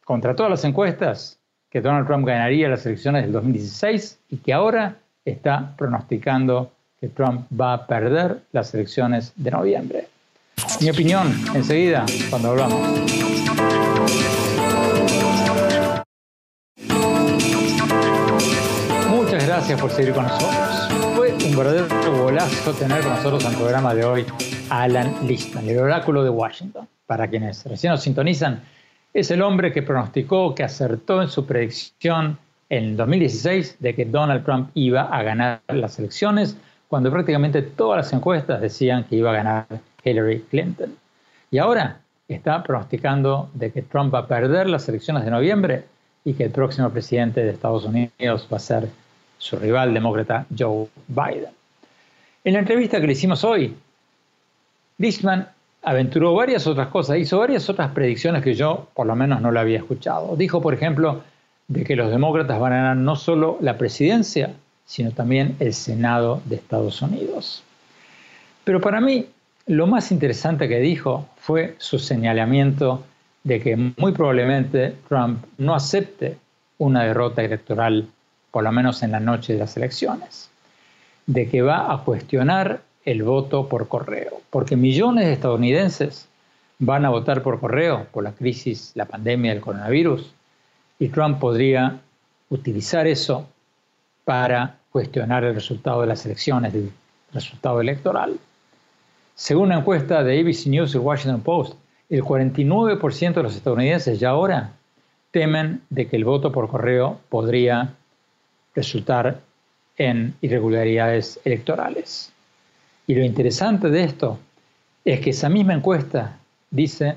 contra 0.05 0.37
todas 0.37 0.51
las 0.51 0.65
encuestas 0.65 1.39
que 1.71 1.81
Donald 1.81 2.07
Trump 2.07 2.27
ganaría 2.27 2.69
las 2.69 2.87
elecciones 2.87 3.23
del 3.23 3.33
2016 3.33 4.21
y 4.31 4.37
que 4.37 4.53
ahora 4.53 4.97
está 5.25 5.75
pronosticando 5.77 6.71
que 7.01 7.09
Trump 7.09 7.47
va 7.59 7.75
a 7.75 7.87
perder 7.87 8.41
las 8.53 8.73
elecciones 8.75 9.33
de 9.37 9.51
noviembre. 9.51 10.09
Mi 10.81 10.91
opinión, 10.91 11.33
enseguida, 11.55 12.07
cuando 12.31 12.51
hablamos. 12.51 12.81
Muchas 19.11 19.47
gracias 19.47 19.81
por 19.81 19.91
seguir 19.91 20.15
con 20.15 20.25
nosotros. 20.25 20.89
Fue 21.15 21.33
un 21.33 21.57
verdadero 21.57 21.89
golazo 22.23 22.73
tener 22.73 23.03
con 23.03 23.13
nosotros 23.13 23.45
en 23.45 23.51
el 23.51 23.57
programa 23.57 23.95
de 23.95 24.05
hoy 24.05 24.27
a 24.71 24.83
Alan 24.83 25.15
Liston, 25.27 25.69
el 25.69 25.79
oráculo 25.79 26.25
de 26.25 26.31
Washington 26.31 26.89
para 27.07 27.29
quienes 27.29 27.65
recién 27.65 27.93
nos 27.93 28.03
sintonizan, 28.03 28.63
es 29.15 29.31
el 29.31 29.43
hombre 29.43 29.73
que 29.73 29.83
pronosticó, 29.83 30.55
que 30.55 30.65
acertó 30.65 31.23
en 31.23 31.29
su 31.29 31.47
predicción 31.47 32.39
en 32.69 32.97
2016 32.97 33.77
de 33.79 33.95
que 33.95 34.05
Donald 34.05 34.45
Trump 34.45 34.71
iba 34.75 35.03
a 35.03 35.23
ganar 35.23 35.63
las 35.69 35.99
elecciones, 35.99 36.57
cuando 36.89 37.11
prácticamente 37.11 37.63
todas 37.63 37.99
las 37.99 38.13
encuestas 38.13 38.61
decían 38.61 39.05
que 39.05 39.17
iba 39.17 39.31
a 39.31 39.35
ganar 39.35 39.67
Hillary 40.05 40.41
Clinton. 40.51 40.97
Y 41.51 41.59
ahora 41.59 42.01
está 42.29 42.63
pronosticando 42.63 43.51
de 43.55 43.73
que 43.73 43.83
Trump 43.83 44.15
va 44.15 44.21
a 44.21 44.27
perder 44.27 44.69
las 44.69 44.89
elecciones 44.89 45.25
de 45.25 45.31
noviembre 45.31 45.85
y 46.25 46.35
que 46.35 46.45
el 46.45 46.51
próximo 46.51 46.91
presidente 46.91 47.43
de 47.43 47.51
Estados 47.51 47.85
Unidos 47.85 48.49
va 48.53 48.57
a 48.57 48.61
ser 48.61 48.89
su 49.39 49.57
rival 49.57 49.95
demócrata 49.95 50.47
Joe 50.57 50.89
Biden. 51.09 51.51
En 52.45 52.53
la 52.55 52.61
entrevista 52.61 53.01
que 53.01 53.07
le 53.07 53.13
hicimos 53.13 53.45
hoy, 53.45 53.77
Lichtman 54.99 55.49
aventuró 55.83 56.35
varias 56.35 56.67
otras 56.67 56.89
cosas, 56.89 57.19
hizo 57.19 57.39
varias 57.39 57.69
otras 57.69 57.93
predicciones 57.93 58.43
que 58.43 58.55
yo 58.55 58.89
por 58.95 59.07
lo 59.07 59.15
menos 59.15 59.41
no 59.41 59.53
la 59.53 59.61
había 59.61 59.79
escuchado. 59.79 60.37
Dijo, 60.37 60.61
por 60.61 60.75
ejemplo, 60.75 61.23
de 61.69 61.85
que 61.85 61.97
los 61.97 62.11
demócratas 62.11 62.59
van 62.59 62.73
a 62.73 62.77
ganar 62.77 62.97
no 62.97 63.17
solo 63.17 63.59
la 63.61 63.79
presidencia, 63.79 64.55
sino 64.87 65.11
también 65.11 65.57
el 65.59 65.75
Senado 65.75 66.41
de 66.45 66.57
Estados 66.57 67.03
Unidos. 67.03 67.63
Pero 68.65 68.81
para 68.81 69.01
mí, 69.01 69.27
lo 69.67 69.87
más 69.87 70.13
interesante 70.13 70.69
que 70.69 70.79
dijo 70.79 71.29
fue 71.37 71.75
su 71.79 71.99
señalamiento 71.99 73.05
de 73.45 73.61
que 73.61 73.77
muy 73.77 74.13
probablemente 74.13 74.95
Trump 75.09 75.45
no 75.59 75.75
acepte 75.75 76.37
una 76.79 77.05
derrota 77.05 77.43
electoral, 77.43 78.09
por 78.51 78.65
lo 78.65 78.73
menos 78.73 79.03
en 79.03 79.13
la 79.13 79.21
noche 79.21 79.53
de 79.53 79.61
las 79.61 79.77
elecciones, 79.77 80.51
de 81.27 81.49
que 81.49 81.63
va 81.63 81.93
a 81.93 81.99
cuestionar 82.05 82.81
el 83.05 83.23
voto 83.23 83.69
por 83.69 83.89
correo, 83.89 84.41
porque 84.51 84.77
millones 84.77 85.27
de 85.27 85.33
estadounidenses 85.33 86.29
van 86.79 87.05
a 87.05 87.11
votar 87.11 87.43
por 87.43 87.61
correo 87.61 88.07
por 88.13 88.25
la 88.25 88.33
crisis, 88.33 88.93
la 88.95 89.07
pandemia 89.07 89.53
del 89.53 89.61
coronavirus, 89.61 90.33
y 90.99 91.09
Trump 91.09 91.39
podría 91.39 92.01
utilizar 92.51 93.07
eso 93.07 93.49
para 94.27 94.79
cuestionar 94.91 95.45
el 95.45 95.55
resultado 95.55 96.01
de 96.01 96.09
las 96.09 96.27
elecciones, 96.27 96.75
el 96.75 96.91
resultado 97.33 97.81
electoral. 97.81 98.37
Según 99.37 99.67
una 99.67 99.79
encuesta 99.79 100.25
de 100.25 100.41
ABC 100.41 100.67
News 100.67 100.97
y 100.97 100.99
Washington 100.99 101.43
Post, 101.43 101.75
el 102.11 102.25
49% 102.25 103.35
de 103.35 103.43
los 103.45 103.55
estadounidenses 103.55 104.19
ya 104.19 104.31
ahora 104.31 104.73
temen 105.31 105.81
de 105.91 106.09
que 106.09 106.17
el 106.17 106.25
voto 106.25 106.51
por 106.51 106.69
correo 106.69 107.21
podría 107.29 107.95
resultar 108.75 109.39
en 109.97 110.35
irregularidades 110.41 111.39
electorales. 111.45 112.33
Y 113.07 113.15
lo 113.15 113.25
interesante 113.25 113.91
de 113.91 114.03
esto 114.03 114.41
es 115.05 115.21
que 115.21 115.31
esa 115.31 115.49
misma 115.49 115.75
encuesta 115.75 116.37
dice 116.73 117.15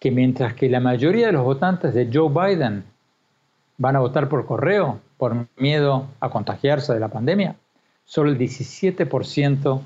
que 0.00 0.10
mientras 0.10 0.54
que 0.54 0.70
la 0.70 0.80
mayoría 0.80 1.26
de 1.26 1.32
los 1.32 1.44
votantes 1.44 1.92
de 1.92 2.08
Joe 2.10 2.30
Biden 2.30 2.84
van 3.76 3.96
a 3.96 4.00
votar 4.00 4.30
por 4.30 4.46
correo 4.46 5.00
por 5.18 5.48
miedo 5.56 6.06
a 6.20 6.30
contagiarse 6.30 6.94
de 6.94 7.00
la 7.00 7.08
pandemia, 7.08 7.56
solo 8.06 8.30
el 8.30 8.38
17% 8.38 9.82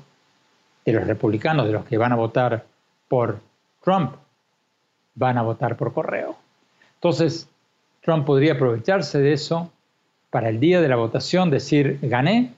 de 0.85 0.93
los 0.93 1.07
republicanos, 1.07 1.65
de 1.65 1.73
los 1.73 1.85
que 1.85 1.97
van 1.97 2.13
a 2.13 2.15
votar 2.15 2.65
por 3.09 3.39
Trump, 3.83 4.15
van 5.15 5.37
a 5.37 5.41
votar 5.41 5.75
por 5.75 5.93
correo. 5.93 6.37
Entonces, 6.95 7.49
Trump 8.01 8.25
podría 8.25 8.53
aprovecharse 8.53 9.19
de 9.19 9.33
eso 9.33 9.71
para 10.29 10.49
el 10.49 10.59
día 10.59 10.81
de 10.81 10.87
la 10.87 10.95
votación 10.95 11.49
decir 11.49 11.99
gané, 12.01 12.53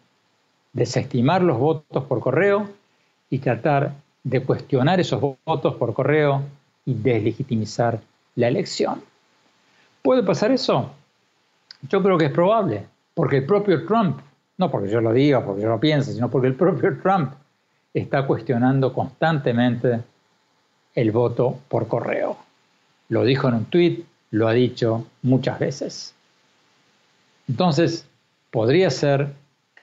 desestimar 0.73 1.41
los 1.41 1.57
votos 1.57 2.03
por 2.05 2.19
correo 2.19 2.69
y 3.29 3.39
tratar 3.39 3.93
de 4.23 4.43
cuestionar 4.43 4.99
esos 4.99 5.21
votos 5.45 5.75
por 5.75 5.93
correo 5.93 6.43
y 6.85 6.93
deslegitimizar 6.93 7.99
la 8.35 8.47
elección. 8.47 9.01
¿Puede 10.01 10.23
pasar 10.23 10.51
eso? 10.51 10.91
Yo 11.89 12.01
creo 12.01 12.17
que 12.17 12.25
es 12.25 12.31
probable, 12.31 12.85
porque 13.13 13.37
el 13.37 13.45
propio 13.45 13.85
Trump, 13.85 14.19
no 14.57 14.71
porque 14.71 14.89
yo 14.89 15.01
lo 15.01 15.13
diga, 15.13 15.43
porque 15.43 15.61
yo 15.61 15.69
lo 15.69 15.79
piense, 15.79 16.13
sino 16.13 16.29
porque 16.29 16.47
el 16.47 16.55
propio 16.55 16.97
Trump 17.01 17.33
está 17.93 18.25
cuestionando 18.25 18.93
constantemente 18.93 20.01
el 20.93 21.11
voto 21.11 21.59
por 21.67 21.87
correo. 21.87 22.37
Lo 23.09 23.23
dijo 23.23 23.47
en 23.47 23.55
un 23.55 23.65
tuit, 23.65 24.05
lo 24.31 24.47
ha 24.47 24.53
dicho 24.53 25.05
muchas 25.21 25.59
veces. 25.59 26.15
Entonces, 27.47 28.07
podría 28.51 28.89
ser 28.89 29.33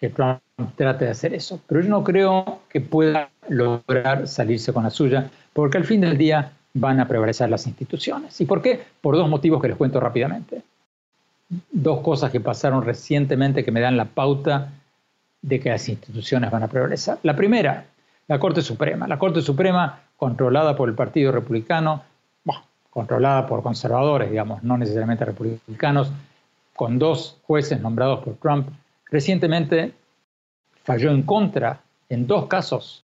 que 0.00 0.08
Trump 0.08 0.40
trate 0.76 1.04
de 1.04 1.10
hacer 1.10 1.32
eso, 1.34 1.60
pero 1.66 1.80
yo 1.80 1.88
no 1.88 2.02
creo 2.02 2.60
que 2.68 2.80
pueda 2.80 3.30
lograr 3.48 4.26
salirse 4.26 4.72
con 4.72 4.84
la 4.84 4.90
suya, 4.90 5.30
porque 5.52 5.78
al 5.78 5.84
fin 5.84 6.00
del 6.00 6.18
día 6.18 6.52
van 6.74 7.00
a 7.00 7.06
prevalecer 7.06 7.48
las 7.50 7.66
instituciones. 7.66 8.40
¿Y 8.40 8.46
por 8.46 8.62
qué? 8.62 8.82
Por 9.00 9.16
dos 9.16 9.28
motivos 9.28 9.60
que 9.60 9.68
les 9.68 9.76
cuento 9.76 10.00
rápidamente. 10.00 10.62
Dos 11.70 12.00
cosas 12.00 12.30
que 12.30 12.40
pasaron 12.40 12.84
recientemente 12.84 13.64
que 13.64 13.72
me 13.72 13.80
dan 13.80 13.96
la 13.96 14.06
pauta 14.06 14.72
de 15.42 15.60
que 15.60 15.70
las 15.70 15.88
instituciones 15.88 16.50
van 16.50 16.62
a 16.62 16.68
prevalecer. 16.68 17.18
La 17.22 17.36
primera, 17.36 17.84
la 18.28 18.38
Corte 18.38 18.62
Suprema. 18.62 19.06
La 19.06 19.18
Corte 19.18 19.42
Suprema, 19.42 20.00
controlada 20.16 20.76
por 20.76 20.88
el 20.88 20.94
Partido 20.94 21.32
Republicano, 21.32 22.02
controlada 22.90 23.46
por 23.46 23.62
conservadores, 23.62 24.30
digamos, 24.30 24.62
no 24.62 24.76
necesariamente 24.76 25.24
republicanos, 25.24 26.12
con 26.74 26.98
dos 26.98 27.38
jueces 27.46 27.80
nombrados 27.80 28.22
por 28.22 28.34
Trump, 28.34 28.68
recientemente 29.10 29.92
falló 30.84 31.10
en 31.10 31.22
contra 31.22 31.80
en 32.08 32.26
dos 32.26 32.46
casos 32.48 33.02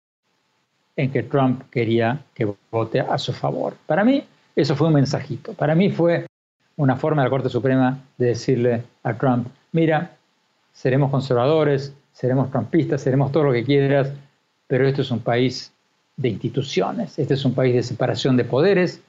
en 0.97 1.11
que 1.11 1.23
Trump 1.23 1.63
quería 1.71 2.21
que 2.35 2.53
vote 2.71 3.01
a 3.01 3.17
su 3.17 3.33
favor. 3.33 3.75
Para 3.87 4.05
mí 4.05 4.23
eso 4.55 4.77
fue 4.77 4.89
un 4.89 4.95
mensajito. 4.95 5.55
Para 5.55 5.75
mí 5.75 5.91
fue 5.91 6.27
una 6.81 6.97
forma 6.97 7.23
de 7.23 7.27
la 7.27 7.31
Corte 7.31 7.49
Suprema 7.51 7.99
de 8.17 8.27
decirle 8.27 8.83
a 9.03 9.15
Trump, 9.15 9.49
mira, 9.73 10.17
seremos 10.73 11.11
conservadores, 11.11 11.95
seremos 12.13 12.51
trumpistas, 12.51 13.03
seremos 13.03 13.31
todo 13.33 13.45
lo 13.45 13.53
que 13.53 13.65
quieras, 13.65 14.13
pero 14.67 14.89
esto 14.89 15.03
es 15.03 15.11
un 15.11 15.21
país 15.21 15.73
de 16.17 16.31
instituciones, 16.31 17.19
este 17.19 17.35
es 17.35 17.45
un 17.45 17.55
país 17.55 17.75
de 17.75 17.83
separación 17.83 18.37
de 18.37 18.45
poderes, 18.45 19.03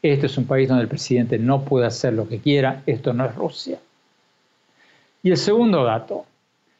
este 0.00 0.26
es 0.26 0.38
un 0.38 0.46
país 0.46 0.68
donde 0.68 0.82
el 0.82 0.88
presidente 0.88 1.38
no 1.38 1.62
puede 1.64 1.86
hacer 1.86 2.12
lo 2.12 2.28
que 2.28 2.38
quiera, 2.38 2.82
esto 2.86 3.12
no 3.12 3.24
es 3.24 3.34
Rusia. 3.34 3.78
Y 5.24 5.30
el 5.30 5.36
segundo 5.36 5.82
dato, 5.82 6.24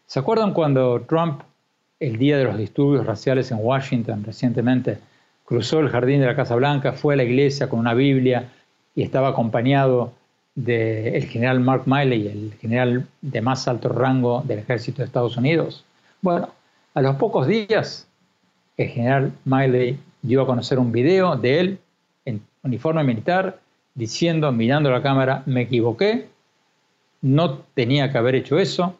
¿se 0.06 0.20
acuerdan 0.20 0.52
cuando 0.54 1.00
Trump 1.00 1.42
el 2.00 2.16
día 2.16 2.38
de 2.38 2.44
los 2.44 2.56
disturbios 2.56 3.06
raciales 3.06 3.50
en 3.50 3.58
Washington 3.60 4.22
recientemente, 4.24 4.98
cruzó 5.44 5.80
el 5.80 5.88
jardín 5.88 6.20
de 6.20 6.26
la 6.26 6.36
Casa 6.36 6.54
Blanca, 6.54 6.92
fue 6.92 7.14
a 7.14 7.16
la 7.16 7.24
iglesia 7.24 7.68
con 7.68 7.80
una 7.80 7.94
Biblia 7.94 8.50
y 8.94 9.02
estaba 9.02 9.28
acompañado 9.28 10.12
del 10.58 11.24
general 11.26 11.60
Mark 11.60 11.84
Miley, 11.86 12.26
el 12.26 12.54
general 12.60 13.06
de 13.20 13.40
más 13.40 13.68
alto 13.68 13.88
rango 13.90 14.42
del 14.44 14.58
ejército 14.58 14.98
de 14.98 15.06
Estados 15.06 15.36
Unidos. 15.36 15.84
Bueno, 16.20 16.48
a 16.94 17.00
los 17.00 17.14
pocos 17.14 17.46
días, 17.46 18.08
el 18.76 18.88
general 18.88 19.32
Miley 19.44 20.00
dio 20.20 20.42
a 20.42 20.46
conocer 20.46 20.80
un 20.80 20.90
video 20.90 21.36
de 21.36 21.60
él 21.60 21.78
en 22.24 22.42
uniforme 22.64 23.04
militar 23.04 23.60
diciendo, 23.94 24.50
mirando 24.50 24.90
la 24.90 25.00
cámara, 25.00 25.44
me 25.46 25.62
equivoqué, 25.62 26.28
no 27.22 27.58
tenía 27.74 28.10
que 28.10 28.18
haber 28.18 28.34
hecho 28.34 28.58
eso, 28.58 28.98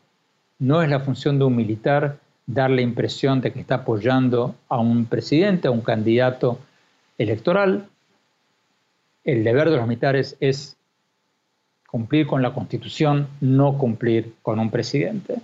no 0.60 0.80
es 0.82 0.88
la 0.88 1.00
función 1.00 1.40
de 1.40 1.44
un 1.44 1.56
militar 1.56 2.20
dar 2.46 2.70
la 2.70 2.82
impresión 2.82 3.40
de 3.40 3.52
que 3.52 3.60
está 3.60 3.76
apoyando 3.76 4.54
a 4.68 4.78
un 4.78 5.06
presidente, 5.06 5.66
a 5.66 5.72
un 5.72 5.80
candidato 5.80 6.60
electoral. 7.18 7.88
El 9.24 9.42
deber 9.42 9.70
de 9.70 9.76
los 9.76 9.88
militares 9.88 10.36
es 10.38 10.77
cumplir 11.88 12.26
con 12.26 12.42
la 12.42 12.52
constitución, 12.52 13.28
no 13.40 13.78
cumplir 13.78 14.34
con 14.42 14.58
un 14.58 14.70
presidente. 14.70 15.36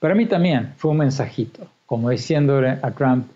Para 0.00 0.14
mí 0.14 0.26
también 0.26 0.72
fue 0.78 0.90
un 0.90 0.96
mensajito, 0.98 1.68
como 1.86 2.08
diciéndole 2.10 2.78
a 2.82 2.90
Trump, 2.92 3.30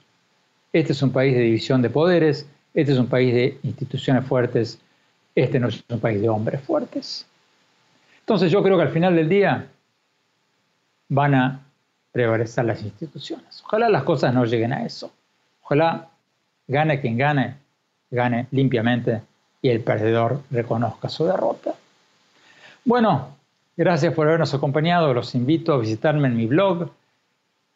este 0.73 0.93
es 0.93 1.03
un 1.03 1.13
país 1.13 1.35
de 1.35 1.43
división 1.43 1.83
de 1.83 1.91
poderes, 1.91 2.49
este 2.75 2.93
es 2.93 2.99
un 2.99 3.07
país 3.07 3.33
de 3.35 3.59
instituciones 3.63 4.25
fuertes, 4.25 4.81
este 5.35 5.61
no 5.61 5.69
es 5.69 5.85
un 5.89 6.01
país 6.01 6.21
de 6.21 6.29
hombres 6.29 6.63
fuertes. 6.63 7.27
Entonces 8.21 8.51
yo 8.51 8.63
creo 8.63 8.77
que 8.77 8.83
al 8.83 8.93
final 8.93 9.15
del 9.15 9.29
día 9.29 9.67
van 11.09 11.35
a 11.35 11.61
prevalecer 12.11 12.65
las 12.65 12.83
instituciones. 12.83 13.63
Ojalá 13.65 13.91
las 13.91 14.03
cosas 14.03 14.33
no 14.33 14.47
lleguen 14.47 14.73
a 14.73 14.85
eso. 14.85 15.13
Ojalá 15.63 16.09
gane 16.67 17.01
quien 17.01 17.19
gane, 17.19 17.57
gane 18.11 18.47
limpiamente 18.51 19.21
y 19.63 19.69
el 19.69 19.81
perdedor 19.81 20.41
reconozca 20.51 21.09
su 21.09 21.25
derrota. 21.25 21.75
Bueno, 22.85 23.37
gracias 23.77 24.15
por 24.15 24.29
habernos 24.29 24.55
acompañado. 24.55 25.13
Los 25.13 25.35
invito 25.35 25.73
a 25.73 25.79
visitarme 25.79 26.29
en 26.29 26.37
mi 26.37 26.47
blog, 26.47 26.91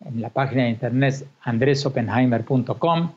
en 0.05 0.21
la 0.21 0.31
página 0.31 0.65
de 0.65 0.71
internet 0.71 1.27
andresopenheimer.com. 1.43 3.13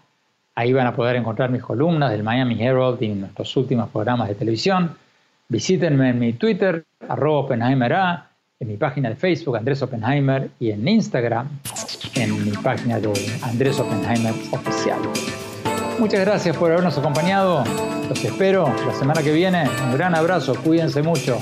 Ahí 0.56 0.74
van 0.74 0.88
a 0.88 0.96
poder 0.96 1.16
encontrar 1.16 1.50
mis 1.50 1.64
columnas 1.64 2.12
del 2.12 2.24
Miami 2.24 2.62
Herald 2.62 3.02
y 3.02 3.10
nuestros 3.10 3.56
últimos 3.58 3.90
programas 3.90 4.28
de 4.28 4.36
televisión. 4.36 4.96
Visítenme 5.50 6.10
en 6.10 6.20
mi 6.20 6.34
Twitter, 6.34 6.86
arroba 7.08 7.40
OpenheimerA 7.40 8.30
en 8.64 8.70
mi 8.70 8.78
página 8.78 9.10
de 9.10 9.16
Facebook, 9.16 9.58
Andrés 9.58 9.82
Oppenheimer, 9.82 10.50
y 10.60 10.72
en 10.72 10.88
Instagram, 10.88 11.50
en 12.16 12.46
mi 12.46 12.52
página 12.52 13.00
de 13.00 13.12
Andrés 13.44 13.80
Oppenheimer 13.80 14.34
Oficial. 14.52 15.00
Muchas 16.00 16.20
gracias 16.22 16.58
por 16.58 16.72
habernos 16.72 16.98
acompañado. 16.98 17.64
Los 18.10 18.24
espero 18.24 18.74
la 18.86 18.94
semana 18.94 19.22
que 19.22 19.32
viene. 19.32 19.70
Un 19.86 19.94
gran 19.94 20.16
abrazo. 20.16 20.56
Cuídense 20.56 21.02
mucho. 21.02 21.40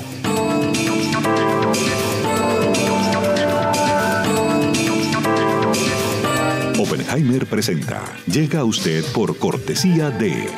Oppenheimer 6.78 7.46
presenta. 7.46 8.02
Llega 8.26 8.60
a 8.60 8.64
usted 8.64 9.04
por 9.12 9.38
cortesía 9.38 10.10
de 10.10 10.48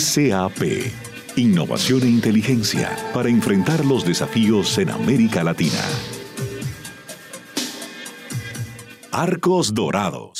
SAP 0.00 0.62
Innovación 1.36 2.02
e 2.02 2.06
inteligencia 2.06 2.90
para 3.14 3.28
enfrentar 3.28 3.84
los 3.84 4.04
desafíos 4.04 4.76
en 4.78 4.90
América 4.90 5.44
Latina. 5.44 5.80
Arcos 9.12 9.72
Dorados. 9.72 10.39